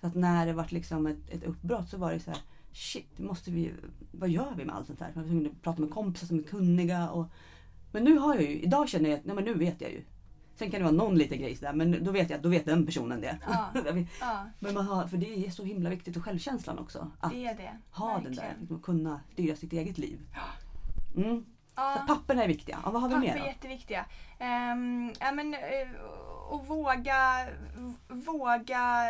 [0.00, 2.40] Så att när det var liksom ett, ett uppbrott så var det så här,
[2.72, 3.72] shit, måste vi,
[4.12, 5.12] vad gör vi med allt sånt här?
[5.14, 7.10] Jag att prata med kompisar som är kunniga.
[7.10, 7.26] Och,
[7.92, 10.02] men nu har jag ju, idag känner jag att nej, men nu vet jag ju.
[10.56, 12.86] Sen kan det vara någon liten grej sådär, men då vet jag då vet den
[12.86, 13.38] personen det.
[13.46, 13.70] Ja.
[14.20, 17.10] Ja, men man har, för det är så himla viktigt och självkänslan också.
[17.20, 17.78] Att det det.
[17.90, 18.60] ha den där, Verkligen.
[18.60, 20.18] liksom, kunna styra sitt eget liv.
[21.16, 21.44] Mm.
[21.74, 22.04] Ja.
[22.06, 22.78] papperna är viktiga.
[22.84, 23.46] Ja, vad har vi Papper mer är då?
[23.46, 24.04] jätteviktiga.
[24.40, 26.00] Um, ja, men, eh,
[26.48, 27.46] och våga,
[28.08, 29.04] våga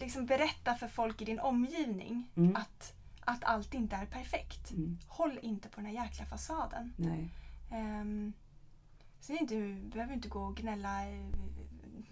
[0.00, 2.56] liksom berätta för folk i din omgivning Mm.
[2.56, 4.70] att, att allt inte är perfekt.
[4.70, 4.98] Mm.
[5.08, 6.92] Håll inte på den här jäkla fasaden.
[6.96, 7.30] Nej.
[7.72, 8.32] Um,
[9.28, 11.26] är inte, du behöver inte gå och gnälla eh,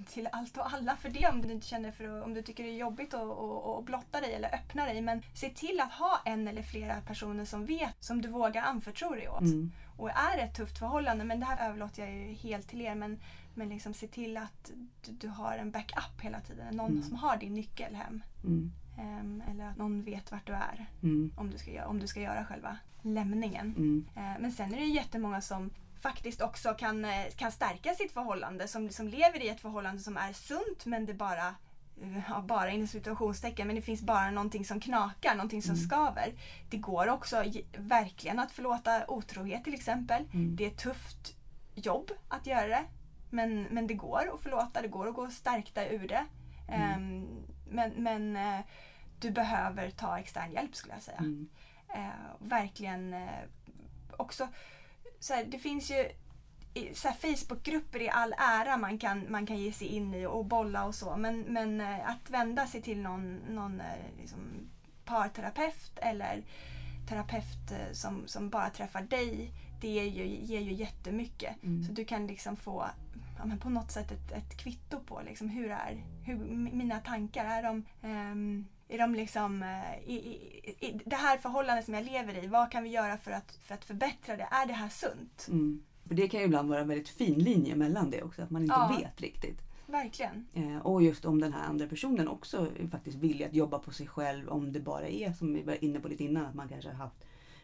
[0.08, 2.64] till allt och alla för det om du inte känner för att, om du tycker
[2.64, 5.00] det är jobbigt att, blotta dig eller öppna dig.
[5.00, 9.10] Men se till att ha en eller flera personer som vet, som du vågar anförtro
[9.10, 9.40] dig åt.
[9.40, 9.72] Mm.
[9.96, 12.94] Och är det ett tufft förhållande, men det här överlåter jag ju helt till er,
[12.94, 13.20] men,
[13.54, 14.70] men liksom se till att
[15.06, 16.76] du, du har en backup hela tiden.
[16.76, 17.02] Någon Mm.
[17.02, 18.22] som har din nyckel hem.
[18.44, 18.72] Mm.
[18.98, 21.32] Ehm, eller att någon vet vart du är Mm.
[21.36, 23.74] om du ska, om du ska göra själva lämningen.
[23.76, 24.04] Mm.
[24.16, 25.70] Eh, Men sen är det jättemånga som
[26.08, 28.68] faktiskt också kan, eh, kan stärka sitt förhållande.
[28.68, 31.48] Som, som lever i ett förhållande som är sunt men det bara
[32.02, 35.86] eh, Ja, bara inom situationstecken, men det finns bara någonting som knakar, någonting som Mm.
[35.86, 36.32] skaver.
[36.70, 40.22] Det går också ge- verkligen att förlåta otrohet till exempel.
[40.32, 40.56] Mm.
[40.56, 41.36] Det är ett tufft
[41.74, 42.84] jobb att göra det.
[43.30, 46.24] Men, men det går att förlåta, det går att gå stärkta ur det.
[46.68, 46.90] Mm.
[46.92, 47.26] Ehm,
[47.70, 48.60] men men eh,
[49.20, 51.22] du behöver ta extern hjälp skulle jag säga
[51.94, 53.42] eh, verkligen eh,
[54.16, 54.48] också
[55.24, 56.08] så här, det finns ju
[56.94, 60.44] så här, Facebookgrupper i all ära man kan, man kan ge sig in i och
[60.44, 64.38] bolla och så men, men eh, att vända sig till någon, någon eh, liksom,
[65.04, 66.42] parterapeut eller
[67.08, 71.62] terapeut eh, som, som bara träffar dig det är ju, ger ju jättemycket.
[71.62, 71.84] Mm.
[71.84, 72.86] Så du kan liksom få
[73.38, 76.36] ja, på något sätt ett, ett kvitto på liksom, hur är hur,
[76.74, 77.44] mina tankar.
[77.44, 82.04] Är de, ehm, är de liksom, eh, i, i, i det här förhållandet som jag
[82.04, 84.48] lever i, vad kan vi göra för att, för att förbättra det?
[84.50, 85.46] Är det här sunt?
[85.50, 85.82] Mm.
[86.08, 88.62] För det kan ju ibland vara en väldigt fin linje mellan det också, att man
[88.62, 88.96] inte Ja.
[89.00, 89.58] vet riktigt.
[89.86, 90.46] Verkligen.
[90.54, 93.90] Eh, och just om den här andra personen också är faktiskt villig att jobba på
[93.90, 96.68] sig själv om det bara är som vi var inne på lite innan att man
[96.68, 97.16] kanske har haft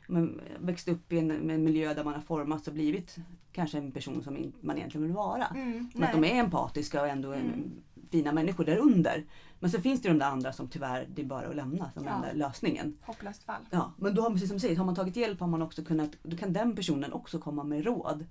[0.08, 3.16] men växt upp i en, en miljö där man har formats och blivit
[3.52, 5.46] kanske en person som man egentligen vill vara.
[5.46, 7.70] Mm, Men att de är empatiska och ändå Mm.
[8.10, 9.24] Fina människor där under.
[9.58, 12.04] Men så finns det de där andra som tyvärr, det är bara att lämna som
[12.04, 12.10] Ja.
[12.10, 12.96] enda lösningen.
[13.02, 13.62] Hopplöst fall.
[13.70, 15.84] Ja, men då har, precis som du säger, har man tagit hjälp har man också
[15.84, 18.26] kunnat, då kan den personen också komma med råd.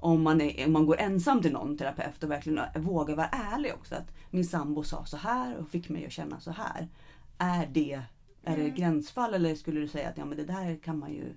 [0.00, 3.72] Om man, är, om man går ensam till någon terapeut och verkligen vågar vara ärlig
[3.74, 3.94] också.
[3.94, 6.88] Att min sambo sa så här och fick mig att känna så här.
[7.38, 8.02] Är det,
[8.44, 8.74] är det Mm.
[8.74, 11.34] gränsfall eller skulle du säga att ja, men det där kan man ju...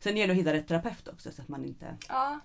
[0.00, 2.38] Sen gäller det att hitta rätt terapeut också så att man inte Ja,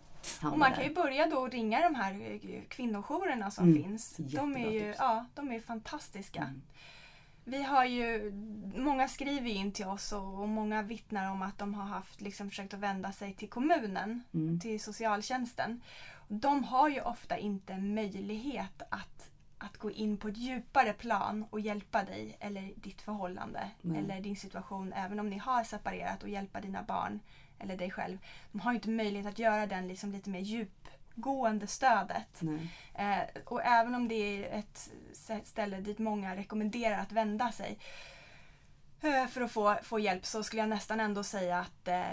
[0.44, 4.16] och man kan ju börja då ringa de här eh, kvinnojourerna som Mm, finns.
[4.18, 6.42] De är ju ja, de är fantastiska.
[6.42, 6.62] Mm.
[7.44, 8.32] Vi har ju,
[8.76, 12.50] många skriver in till oss och, och många vittnar om att de har haft, liksom,
[12.50, 14.60] försökt att vända sig till kommunen, Mm.
[14.60, 15.82] till socialtjänsten.
[16.28, 21.60] De har ju ofta inte möjlighet att, att gå in på ett djupare plan och
[21.60, 26.62] hjälpa dig eller ditt förhållande eller din situation även om ni har separerat och hjälpa
[26.62, 27.20] dina barn
[27.60, 28.18] eller dig själv.
[28.52, 32.42] De har ju inte möjlighet att göra den liksom lite mer djupgående stödet.
[32.94, 34.90] Eh, och även om det är ett
[35.44, 37.78] ställe dit många rekommenderar att vända sig
[39.02, 42.04] eh, för att få, få hjälp så skulle jag nästan ändå säga att eh,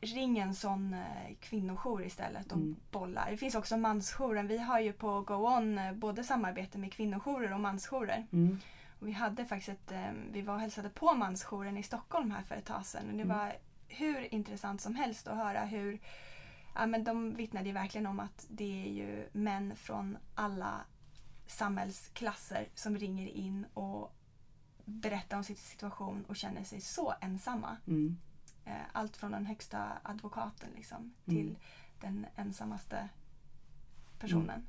[0.00, 2.76] ring en sån eh, kvinnojour istället och Mm.
[2.90, 3.26] bolla.
[3.30, 4.46] Det finns också mansjouren.
[4.46, 8.26] Vi har ju på Go On eh, både samarbete med kvinnojourer och mansjourer.
[8.32, 8.60] Mm.
[8.98, 12.54] Vi hade faktiskt ett, eh, vi var och hälsade på mansjouren i Stockholm här för
[12.54, 13.06] ett tag sedan.
[13.10, 13.38] Och det Mm.
[13.38, 13.52] var
[13.94, 16.00] hur intressant som helst att höra hur
[16.76, 20.80] Ja, men de vittnade ju verkligen om att det är ju män från alla
[21.46, 24.14] samhällsklasser som ringer in och
[24.84, 27.76] berättar om sin situation och känner sig så ensamma.
[27.86, 28.16] Mm.
[28.64, 31.56] Eh, Allt från den högsta advokaten liksom, till Mm.
[32.00, 33.08] den ensammaste
[34.18, 34.66] personen.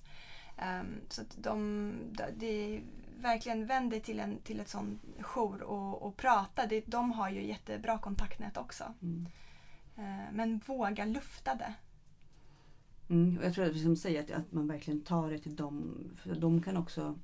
[0.58, 1.94] Ehm, så att de,
[2.38, 2.84] de, är
[3.22, 6.66] verkligen vänd dig till, en, till ett sån jour och, och prata.
[6.68, 8.84] Det, de har ju jättebra kontaktnät också.
[9.02, 9.28] Mm.
[9.98, 11.74] Eh, men våga lufta det.
[13.10, 13.38] Mm.
[13.38, 16.04] och Jag tror att vi som säger att, att man verkligen tar det till dem.
[16.18, 17.16] För de kan också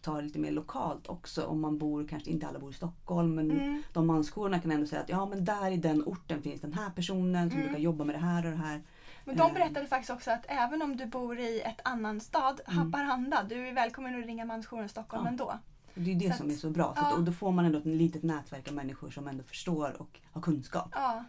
[0.00, 1.44] ta det lite mer lokalt också.
[1.46, 3.82] Om man bor, kanske inte alla bor i Stockholm, men Mm.
[3.92, 6.90] de mansjourerna kan ändå säga att ja men där i den orten finns den här
[6.90, 7.68] personen som Mm.
[7.68, 8.82] brukar jobba med det här och det här.
[9.24, 12.78] Men de berättade faktiskt också att även om du bor i ett annan stad, Mm.
[12.78, 15.30] Haparanda, du är välkommen att ringa mansjouren Stockholm Ja.
[15.30, 15.58] ändå.
[15.94, 16.92] Det är det Så som att- är så bra.
[16.96, 17.06] Ja.
[17.06, 20.20] att, och då får man ändå ett litet nätverk av människor som ändå förstår och
[20.32, 20.88] har kunskap.
[20.92, 21.24] Ja,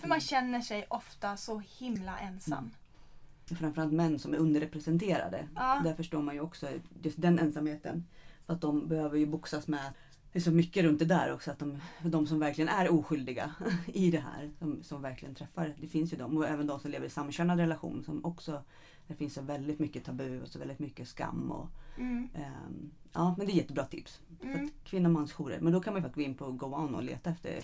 [0.00, 2.58] för man känner sig ofta så himla ensam.
[2.58, 3.58] Mm.
[3.58, 5.48] Framförallt män som är underrepresenterade.
[5.54, 5.80] Ja.
[5.84, 6.68] Där förstår man ju också
[7.02, 8.06] just den ensamheten.
[8.46, 9.92] För att de behöver ju boxas med.
[10.32, 11.50] Det är så mycket runt det där också.
[11.50, 13.54] Att de, de som verkligen är oskyldiga
[13.86, 14.50] i det här.
[14.58, 15.74] Som, som verkligen träffar.
[15.80, 16.36] Det finns ju de.
[16.36, 18.04] Och även de som lever i samkönad relation.
[18.04, 18.62] Som också,
[19.06, 21.50] det finns så väldigt mycket tabu och så väldigt mycket skam.
[21.50, 21.68] Och,
[21.98, 22.28] Mm.
[22.34, 24.20] ehm, ja men det är jättebra tips.
[24.40, 24.64] För Mm.
[24.64, 25.60] att kvinna och mansjourer.
[25.60, 27.60] Men då kan man ju faktiskt gå in på Go On och leta efter.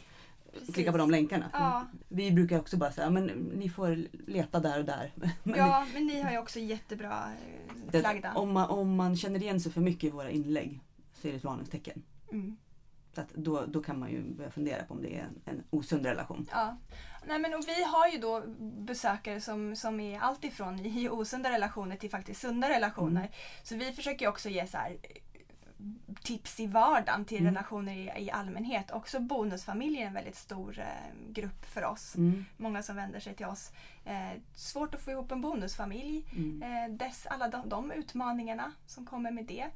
[0.53, 0.75] Precis.
[0.75, 1.45] Klicka på de länkarna.
[1.53, 1.87] Ja.
[2.09, 5.13] Vi brukar också bara säga men ni får leta där och där.
[5.43, 7.25] Men ja, men ni har ju också jättebra
[7.93, 10.81] eh, det, om, man, om man känner igen sig för mycket i våra inlägg
[11.15, 12.03] så är det ett varningstecken.
[12.33, 12.57] Mm.
[13.15, 15.65] Så att då, då kan man ju börja fundera på om det är en, en
[15.71, 16.49] osund relation.
[16.53, 16.77] Ja.
[17.27, 21.97] Nej, men och vi har ju då besökare som, som är alltifrån i osunda relationer
[21.97, 23.21] till faktiskt sunda relationer.
[23.21, 23.33] Mm.
[23.63, 24.97] Så vi försöker också ge så här,
[26.23, 27.55] tips i vardagen till Mm.
[27.55, 28.91] relationer i, i allmänhet.
[28.91, 32.17] Också bonusfamiljer är en väldigt stor eh, grupp för oss.
[32.17, 32.45] Mm.
[32.57, 33.73] Många som vänder sig till oss.
[34.05, 36.25] Eh, svårt att få ihop en bonusfamilj.
[36.37, 36.63] Mm.
[36.63, 39.67] Eh, dess, alla de, de utmaningarna som kommer med det.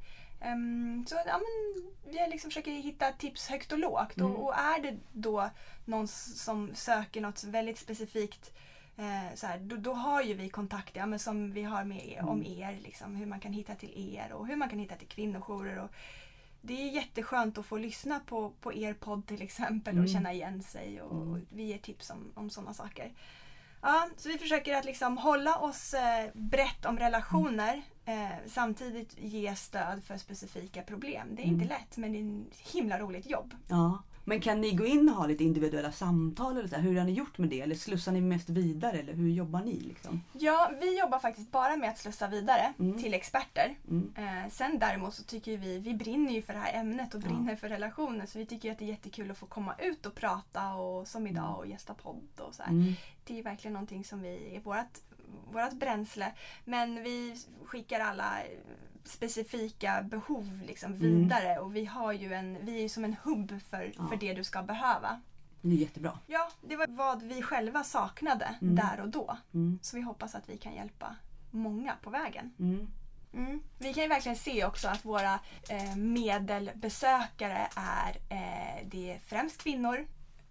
[0.42, 4.16] Ehm, så ja, men, vi liksom försöker hitta tips högt och lågt.
[4.16, 4.32] Mm.
[4.32, 5.50] Och, och är det då
[5.84, 8.52] någon som söker något väldigt specifikt
[8.96, 12.08] eh, så här, då, då har ju vi kontakt ja, men som vi har med
[12.08, 12.52] er, om Mm.
[12.60, 12.78] er.
[12.82, 15.78] Liksom, hur man kan hitta till er och hur man kan hitta till kvinnojourer.
[15.78, 15.90] Och,
[16.64, 20.12] det är jätteskönt att få lyssna på, på er podd till exempel och Mm.
[20.12, 21.02] känna igen sig.
[21.02, 21.32] Och, Mm.
[21.32, 23.12] och vi ger tips om, om sådana saker.
[23.82, 29.54] Ja, så vi försöker att liksom hålla oss eh, brett om relationer eh, samtidigt ge
[29.56, 31.28] stöd för specifika problem.
[31.36, 31.68] Det är inte Mm.
[31.68, 33.54] lätt men det är en himla roligt jobb.
[33.68, 34.02] Ja.
[34.24, 36.56] Men kan ni gå in och ha lite individuella samtal?
[36.58, 36.82] Eller så här?
[36.82, 37.60] Hur har ni gjort med det?
[37.60, 38.98] Eller slussar ni mest vidare?
[38.98, 39.80] Eller hur jobbar ni?
[39.80, 40.22] Liksom?
[40.32, 42.98] Ja, vi jobbar faktiskt bara med att slussa vidare Mm.
[43.02, 43.74] till experter.
[43.90, 44.12] Mm.
[44.16, 47.28] Eh, sen däremot så tycker vi, vi brinner ju för det här ämnet och Ja.
[47.28, 50.14] brinner för relationer så vi tycker att det är jättekul att få komma ut och
[50.14, 51.54] prata och som idag Mm.
[51.56, 52.62] och gästa podd och så.
[52.62, 52.94] Mm.
[53.24, 54.98] Det är verkligen någonting som vi är vårt,
[55.52, 56.32] vårt bränsle.
[56.64, 58.36] Men vi skickar alla
[59.04, 61.00] specifika behov liksom Mm.
[61.02, 64.08] vidare och vi har ju en, vi är som en hubb för, Ja.
[64.08, 65.20] för det du ska behöva.
[65.60, 66.18] Det är jättebra.
[66.26, 68.74] Ja, det var vad vi själva saknade Mm.
[68.76, 69.36] där och då.
[69.54, 69.78] Mm.
[69.82, 71.16] Så vi hoppas att vi kan hjälpa
[71.50, 72.54] många på vägen.
[72.58, 72.86] Mm.
[73.34, 73.62] Mm.
[73.78, 79.62] Vi kan ju verkligen se också att våra eh, medelbesökare är, eh, det är främst
[79.62, 80.06] kvinnor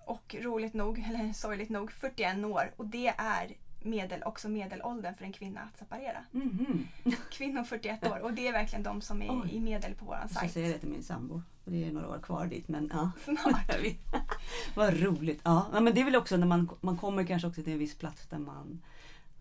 [0.06, 2.74] och roligt nog, eller sorgligt nog, 41 år.
[2.78, 3.52] Och det är
[3.84, 6.24] medel, också medelåldern för en kvinna att separera.
[6.32, 6.88] Mhm.
[7.32, 9.50] Kvinnor 41 år och det är verkligen de som är Oj.
[9.52, 10.52] i medel på våran Jag ska sajt.
[10.52, 11.42] säga det till min sambo.
[11.66, 13.12] Det är några år kvar dit men ja.
[13.24, 13.76] Snart.
[14.76, 15.42] Vad roligt.
[15.44, 17.80] Ja, ja, men det är väl också när man, man kommer kanske också till en
[17.80, 18.82] viss plats där man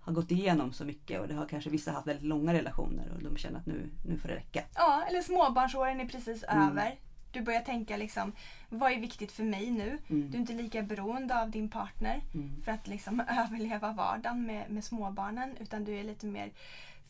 [0.01, 3.23] har gått igenom så mycket och det har kanske vissa haft väldigt långa relationer och
[3.23, 4.63] de känner att nu, nu får det räcka.
[4.75, 6.69] Ja, eller småbarnsåren är precis Mm.
[6.69, 6.99] över.
[7.33, 8.33] Du börjar tänka liksom,
[8.69, 9.99] vad är viktigt för mig nu?
[10.09, 10.31] Mm.
[10.31, 12.61] Du är inte lika beroende av din partner Mm.
[12.65, 16.51] för att liksom överleva vardagen med, med småbarnen utan du är lite mer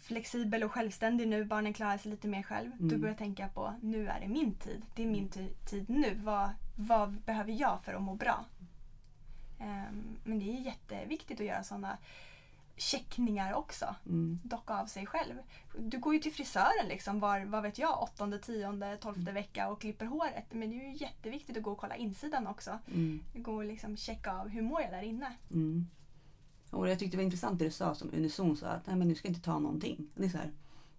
[0.03, 2.73] flexibel och självständig nu, barnen klarar sig lite mer själv.
[2.73, 2.89] Mm.
[2.89, 4.83] Då börjar tänka på, nu är det min tid.
[4.95, 6.15] Det är min ty- tid nu.
[6.23, 8.45] Vad, vad behöver jag för att må bra?
[9.61, 11.99] Ehm, men det är jätteviktigt att göra sådana
[12.81, 13.95] checkningar också.
[14.07, 14.41] Mm.
[14.43, 15.35] Docka av sig själv.
[15.79, 19.81] Du går ju till frisören liksom var, vad vet jag, åttonde, tionde, tolfte vecka och
[19.81, 20.45] klipper håret.
[20.53, 22.79] Men det är ju jätteviktigt att gå och kolla insidan också.
[22.87, 23.21] Mm.
[23.35, 25.33] Gå och liksom checka av hur mår jag där inne.
[25.51, 25.87] Mm.
[26.71, 29.09] Och jag tyckte det var intressant det du sa som Unison sa att nej, men
[29.09, 30.09] du ska inte ta någonting.
[30.15, 30.53] Och det är så här,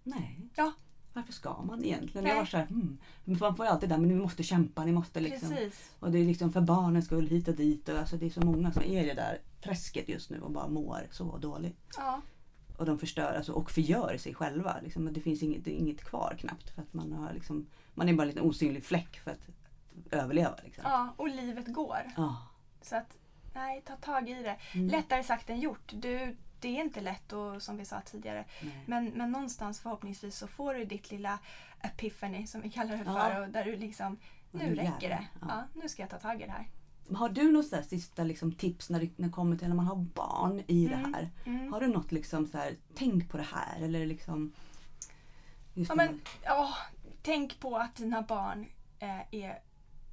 [0.03, 0.39] nej.
[0.55, 0.71] Ja.
[1.13, 2.23] Varför ska man egentligen?
[2.23, 2.33] Nej.
[2.33, 2.67] Jag var så här.
[2.69, 5.49] Men Man får ju alltid där, men ni måste kämpa, ni måste liksom.
[5.49, 5.91] Precis.
[5.99, 7.89] Och det är liksom för barnens skull hit och dit.
[7.89, 10.67] Och alltså det är så många som är det där träsket just nu och bara
[10.67, 11.77] mår så dåligt.
[11.97, 12.21] Ja.
[12.77, 14.77] Och de förstör alltså, och förgör sig själva.
[14.83, 15.13] Liksom.
[15.13, 16.69] Det finns inget, det inget kvar knappt.
[16.69, 19.49] För att man, har liksom, man är bara en liten osynlig fläck för att
[20.11, 20.55] överleva.
[20.63, 20.83] Liksom.
[20.87, 22.11] ja, och livet går.
[22.17, 22.47] Ja.
[22.81, 23.17] Så att,
[23.53, 24.57] nej, ta tag i det.
[24.73, 24.87] Mm.
[24.87, 25.91] Lättare sagt än gjort.
[25.93, 28.45] Du, det är inte lätt och som vi sa tidigare.
[28.61, 28.83] Nej.
[28.87, 31.39] Men, men någonstans förhoppningsvis så får du ditt lilla
[31.81, 33.13] epiphany som vi kallar det Ja.
[33.29, 33.41] för.
[33.41, 34.17] Och där du liksom,
[34.51, 35.27] Ja, nu räcker det.
[35.41, 35.47] Ja.
[35.49, 36.67] Ja, nu ska jag ta tag i det här.
[37.15, 39.75] Har du något så här sista liksom, tips när det, när det kommer till när
[39.75, 41.01] man har barn i Mm.
[41.01, 41.29] det här?
[41.45, 41.73] Mm.
[41.73, 44.51] Har du något liksom så här, tänk på det här eller liksom...
[45.73, 46.73] Ja, det men, ja,
[47.21, 48.65] tänk på att dina barn
[48.99, 49.59] eh, är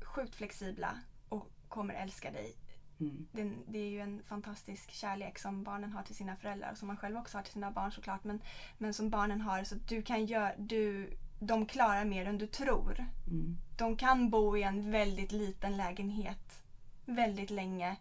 [0.02, 2.54] sjukt flexibla och kommer älska dig.
[3.00, 6.78] mm, Den, det är ju en fantastisk kärlek som barnen har till sina föräldrar och
[6.78, 8.24] som man själv också har till sina barn såklart.
[8.24, 8.40] Men,
[8.78, 13.06] men som barnen har så du kan göra, du, de klarar mer än du tror.
[13.26, 16.62] mm, De kan bo i en väldigt liten lägenhet
[17.08, 17.96] väldigt länge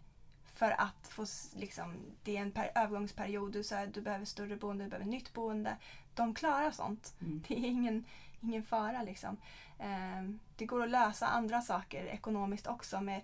[0.54, 3.52] för att få liksom, det är en per, övergångsperiod.
[3.52, 5.76] Du, så här, du behöver större boende, du behöver nytt boende.
[6.14, 7.14] De klarar sånt.
[7.20, 8.04] mm, Det är ingen,
[8.40, 9.36] ingen fara liksom.
[9.78, 13.20] Ehm, det går att lösa andra saker ekonomiskt också med,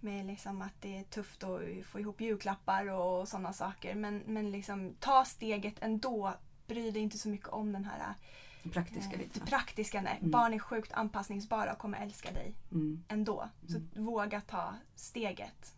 [0.00, 3.94] med liksom att det är tufft att få ihop julklappar och sådana saker.
[3.94, 6.34] Men, men liksom, ta steget ändå.
[6.66, 8.14] Bry dig inte så mycket om den här
[8.62, 9.40] det praktiska eh, lite.
[9.40, 10.00] det praktiska.
[10.02, 10.16] Nej.
[10.20, 10.30] Mm.
[10.30, 13.48] Barn är sjukt anpassningsbara och kommer älska dig Mm, ändå.
[13.68, 13.88] Så Mm.
[14.04, 15.74] våga ta steget,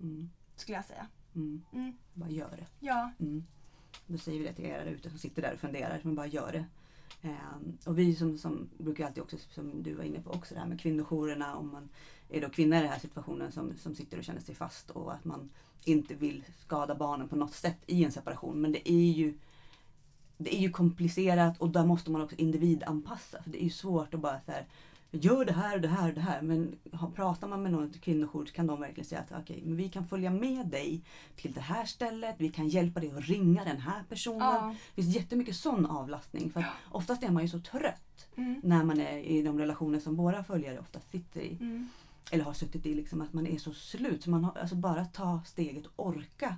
[0.00, 1.06] mm, skulle jag säga.
[1.34, 1.96] mm.
[2.14, 2.66] Bara gör det.
[2.86, 3.10] Ja.
[4.06, 6.26] Då säger vi det till er där ute som sitter där och funderar, men bara
[6.26, 6.64] gör det.
[7.28, 10.60] Ehm, och vi som, som brukar alltid också, som du var inne på, också det
[10.60, 11.56] här med kvinnojourerna.
[11.56, 11.88] Om man
[12.28, 15.12] är då kvinna i den här situationen som, som sitter och känner sig fast och
[15.14, 15.50] att man
[15.84, 18.60] inte vill skada barnen på något sätt i en separation.
[18.60, 19.38] Men det är ju
[20.38, 23.42] det är ju komplicerat och där måste man också individanpassa.
[23.42, 24.66] För det är ju svårt att bara så här,
[25.10, 26.42] gör det här och det här och det här.
[26.42, 26.76] Men
[27.14, 30.30] pratar man med någon kvinnojour kan de verkligen säga att okej, men vi kan följa
[30.30, 31.00] med dig
[31.36, 32.34] till det här stället.
[32.38, 34.38] Vi kan hjälpa dig att ringa den här personen.
[34.40, 34.74] ja.
[34.94, 36.50] Det finns jättemycket sån avlastning.
[36.50, 38.00] För att oftast är man ju så trött
[38.36, 38.60] Mm.
[38.64, 41.56] när man är i de relationer som våra följare oftast sitter i.
[41.60, 41.88] Mm.
[42.30, 42.94] Eller har suttit i.
[42.94, 44.22] Liksom, att man är så slut.
[44.22, 46.56] Så man har, alltså bara ta steget och orka.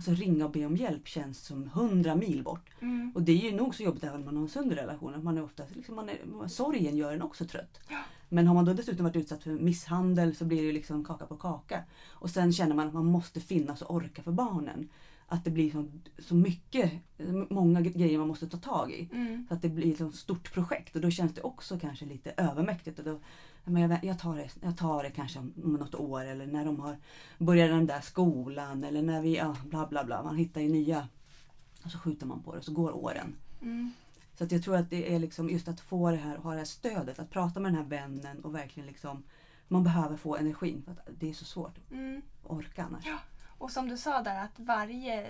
[0.00, 2.70] Alltså ringa och be om hjälp känns som hundra mil bort.
[2.80, 3.12] Mm.
[3.14, 5.14] Och det är ju nog så jobbigt även om man har en sund relation.
[5.14, 7.80] Att man är oftast, liksom, man är, sorgen gör en också trött.
[7.88, 7.98] Ja.
[8.28, 11.26] Men har man då dessutom varit utsatt för misshandel så blir det ju liksom kaka
[11.26, 11.84] på kaka.
[12.08, 14.88] Och sen känner man att man måste finnas och orka för barnen.
[15.26, 16.92] Att det blir så, så mycket,
[17.50, 19.08] många grejer man måste ta tag i.
[19.12, 19.46] Mm.
[19.48, 22.98] Så att det blir ett stort projekt och då känns det också kanske lite övermäktigt.
[22.98, 23.18] Och då,
[23.64, 26.64] men jag, jag, tar det, jag tar det kanske om, om något år eller när
[26.64, 26.96] de har
[27.38, 30.22] börjat den där skolan eller när vi, ja, bla bla bla.
[30.22, 31.08] Man hittar ju nya.
[31.84, 33.36] Och så skjuter man på det och så går åren.
[33.62, 33.92] Mm.
[34.38, 36.58] Så att jag tror att det är liksom just att få det här, ha det
[36.58, 39.22] här stödet, att prata med den här vännen och verkligen liksom
[39.68, 42.22] man behöver få energin för det är så svårt att Mm.
[42.42, 43.06] orka annars.
[43.06, 43.18] Ja.
[43.58, 45.26] Och som du sa där att varje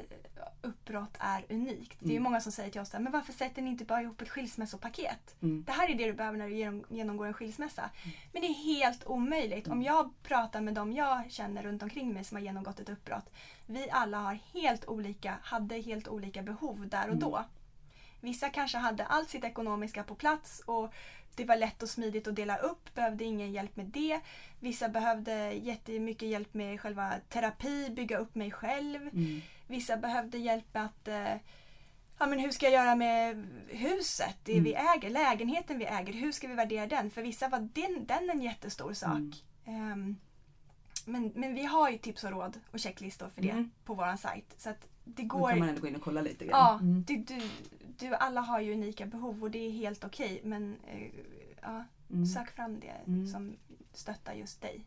[0.90, 1.96] uppbrott är unikt.
[2.00, 2.22] Det är Mm.
[2.22, 5.36] många som säger till oss men varför sätter ni inte bara ihop ett skilsmässopaket?
[5.42, 5.64] Mm.
[5.66, 7.90] Det här är det du behöver när du genom- genomgår en skilsmässa.
[8.32, 9.68] Men det är helt omöjligt.
[9.68, 13.30] Om jag pratar med dem jag känner runt omkring mig som har genomgått ett uppbrott.
[13.66, 17.44] Vi alla har helt olika, hade helt olika behov där och då.
[18.20, 20.92] Vissa kanske hade allt sitt ekonomiska på plats och
[21.34, 24.20] det var lätt och smidigt att dela upp, behövde ingen hjälp med det.
[24.60, 29.02] Vissa behövde jättemycket hjälp med själva terapi, bygga upp mig själv.
[29.02, 29.40] Mm.
[29.70, 31.34] Vissa behövde hjälp med att eh,
[32.18, 34.64] Ja, men hur ska jag göra med huset, det Mm.
[34.64, 37.10] vi äger, lägenheten vi äger, hur ska vi värdera den?
[37.10, 39.10] För vissa var den, den en jättestor sak.
[39.64, 39.92] Mm.
[39.92, 40.16] Ehm,
[41.06, 43.70] men, men vi har ju tips och råd och checklistor för det Mm.
[43.84, 44.54] på vår sajt.
[44.56, 45.48] Så att det Då går...
[45.50, 46.58] kan man ändå gå in och kolla lite grann.
[46.60, 47.04] Ja, Mm.
[47.06, 47.40] du, du,
[47.98, 50.40] du, alla har ju unika behov och det är helt okej.
[50.44, 51.08] men eh,
[51.62, 52.26] ja, Mm.
[52.26, 53.26] sök fram det Mm.
[53.26, 53.56] som
[53.92, 54.84] stöttar just dig.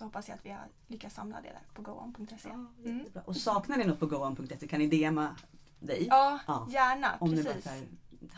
[0.00, 2.48] Så hoppas jag att vi har lyckats samla det där på goon.se.
[2.48, 3.06] Ja, Mm.
[3.24, 5.36] Och saknar ni något på goan.se kan ni DMa
[5.80, 6.06] dig.
[6.10, 6.66] Ja, Ja.
[6.70, 7.16] gärna.
[7.20, 7.64] Om ni bara precis.
[7.64, 7.86] så här,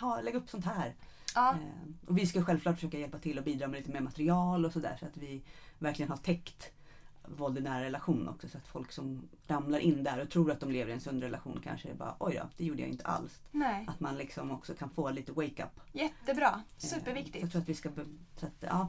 [0.00, 0.94] ha, lägg upp sånt här.
[1.34, 4.64] Ja, Eh, och vi ska självklart försöka hjälpa till och bidra med lite mer material
[4.64, 5.42] och sådär så att vi
[5.78, 6.70] verkligen har täckt
[7.26, 8.48] våld i nära relation också.
[8.48, 11.22] Så att folk som ramlar in där och tror att de lever i en sund
[11.22, 13.40] relation kanske är bara oj då, det gjorde jag inte alls.
[13.50, 13.84] Nej.
[13.88, 15.80] Att man liksom också kan få lite wake-up.
[15.92, 16.48] Jättebra.
[16.76, 17.42] Eh, Superviktigt.
[17.42, 17.90] Jag tror att vi ska...
[18.36, 18.88] Så att, ja,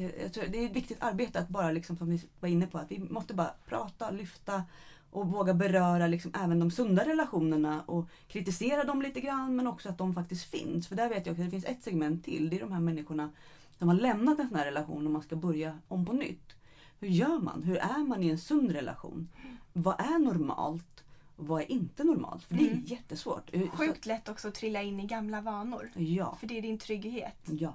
[0.00, 2.78] det- tror, det är ett viktigt arbete att bara, liksom, som vi var inne på,
[2.78, 4.62] att vi måste bara prata, lyfta
[5.10, 9.88] och våga beröra liksom, även de sunda relationerna och kritisera dem lite grann men också
[9.88, 10.88] att de faktiskt finns.
[10.88, 12.50] För där vet jag också att det finns ett segment till.
[12.50, 13.30] Det är de här människorna
[13.78, 16.52] som har lämnat en sån här relation och man ska börja om på nytt.
[17.00, 17.62] Hur gör man?
[17.62, 19.28] Hur är man i en sund relation?
[19.72, 21.04] Vad är normalt?
[21.36, 22.42] Vad är inte normalt?
[22.44, 22.84] För det är Mm.
[22.86, 23.50] jättesvårt.
[23.50, 25.90] Så- Sjukt lätt också att trilla in i gamla vanor.
[25.94, 26.36] Ja.
[26.40, 27.36] För det är din trygghet.
[27.46, 27.74] ja.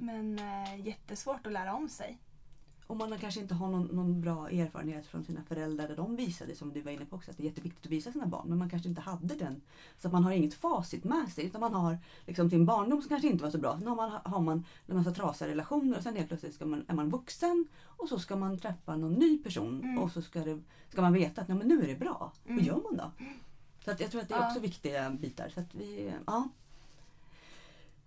[0.00, 2.18] Men eh, jättesvårt att lära om sig.
[2.86, 6.54] Och man kanske inte har någon, någon bra erfarenhet från sina föräldrar där de visade,
[6.54, 8.48] som du var inne på också, att det är jätteviktigt att visa sina barn.
[8.48, 9.60] Men man kanske inte hade den.
[9.98, 11.44] Så att man har inget facit med sig.
[11.46, 13.78] Utan man har liksom sin barndom som kanske inte var så bra.
[13.78, 16.84] Sen har man, har man en massa trasiga relationer och sen helt plötsligt ska man,
[16.88, 19.98] är man vuxen och så ska man träffa någon ny person Mm.
[19.98, 22.32] och så ska, det, ska man veta att nej, men nu är det bra.
[22.46, 22.58] Mm.
[22.58, 23.10] Hur gör man då?
[23.84, 24.48] Så att jag tror att det är Ja.
[24.48, 25.48] också viktiga bitar.
[25.54, 26.48] Så att vi, ja,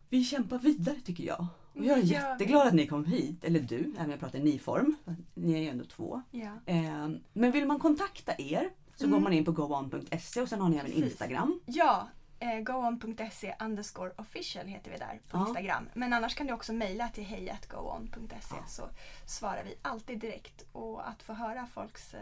[0.10, 1.48] vi kämpar vidare tycker jag.
[1.76, 2.08] Och jag är vi.
[2.08, 3.44] jätteglad att ni kom hit.
[3.44, 4.96] Eller du, även om jag pratar i ni-form.
[5.34, 6.22] Ni är ju ändå två.
[6.32, 6.52] Ja.
[6.66, 9.14] Eh, men vill man kontakta er så Mm.
[9.14, 11.04] går man in på goon.se och sen har ni även Precis.
[11.12, 11.60] Instagram.
[11.66, 12.08] Ja,
[12.40, 15.48] eh, goon.se underscore official heter vi där på Ja.
[15.48, 15.90] Instagram.
[15.94, 18.66] Men annars kan du också mejla till hejatgoon.se Ja.
[18.68, 18.90] så
[19.26, 20.66] svarar vi alltid direkt.
[20.72, 22.20] Och att få höra folks eh,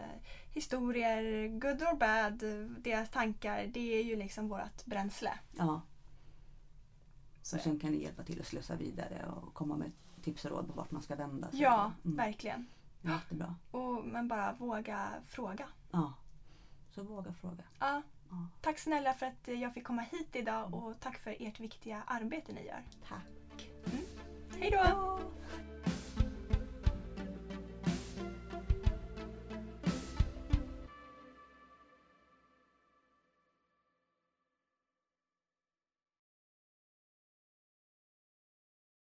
[0.66, 5.30] historier, good or bad, eh, deras tankar, det är ju liksom vårt bränsle.
[5.58, 5.82] Ja.
[7.42, 7.56] Så.
[7.56, 10.66] Och sen kan ni hjälpa till att slussa vidare och komma med tips och råd
[10.66, 11.60] på vart man ska vända sig.
[11.60, 12.16] Ja, mm.
[12.16, 12.66] verkligen.
[13.02, 13.54] Jättebra.
[13.70, 15.68] Och, men bara våga fråga.
[15.90, 16.12] Ja,
[16.94, 17.64] så våga fråga.
[17.78, 18.02] Ja.
[18.60, 22.52] Tack snälla för att jag fick komma hit idag och tack för ert viktiga arbete
[22.52, 22.82] ni gör.
[23.08, 23.70] Tack.
[23.86, 24.04] Mm.
[24.60, 25.20] Hej då!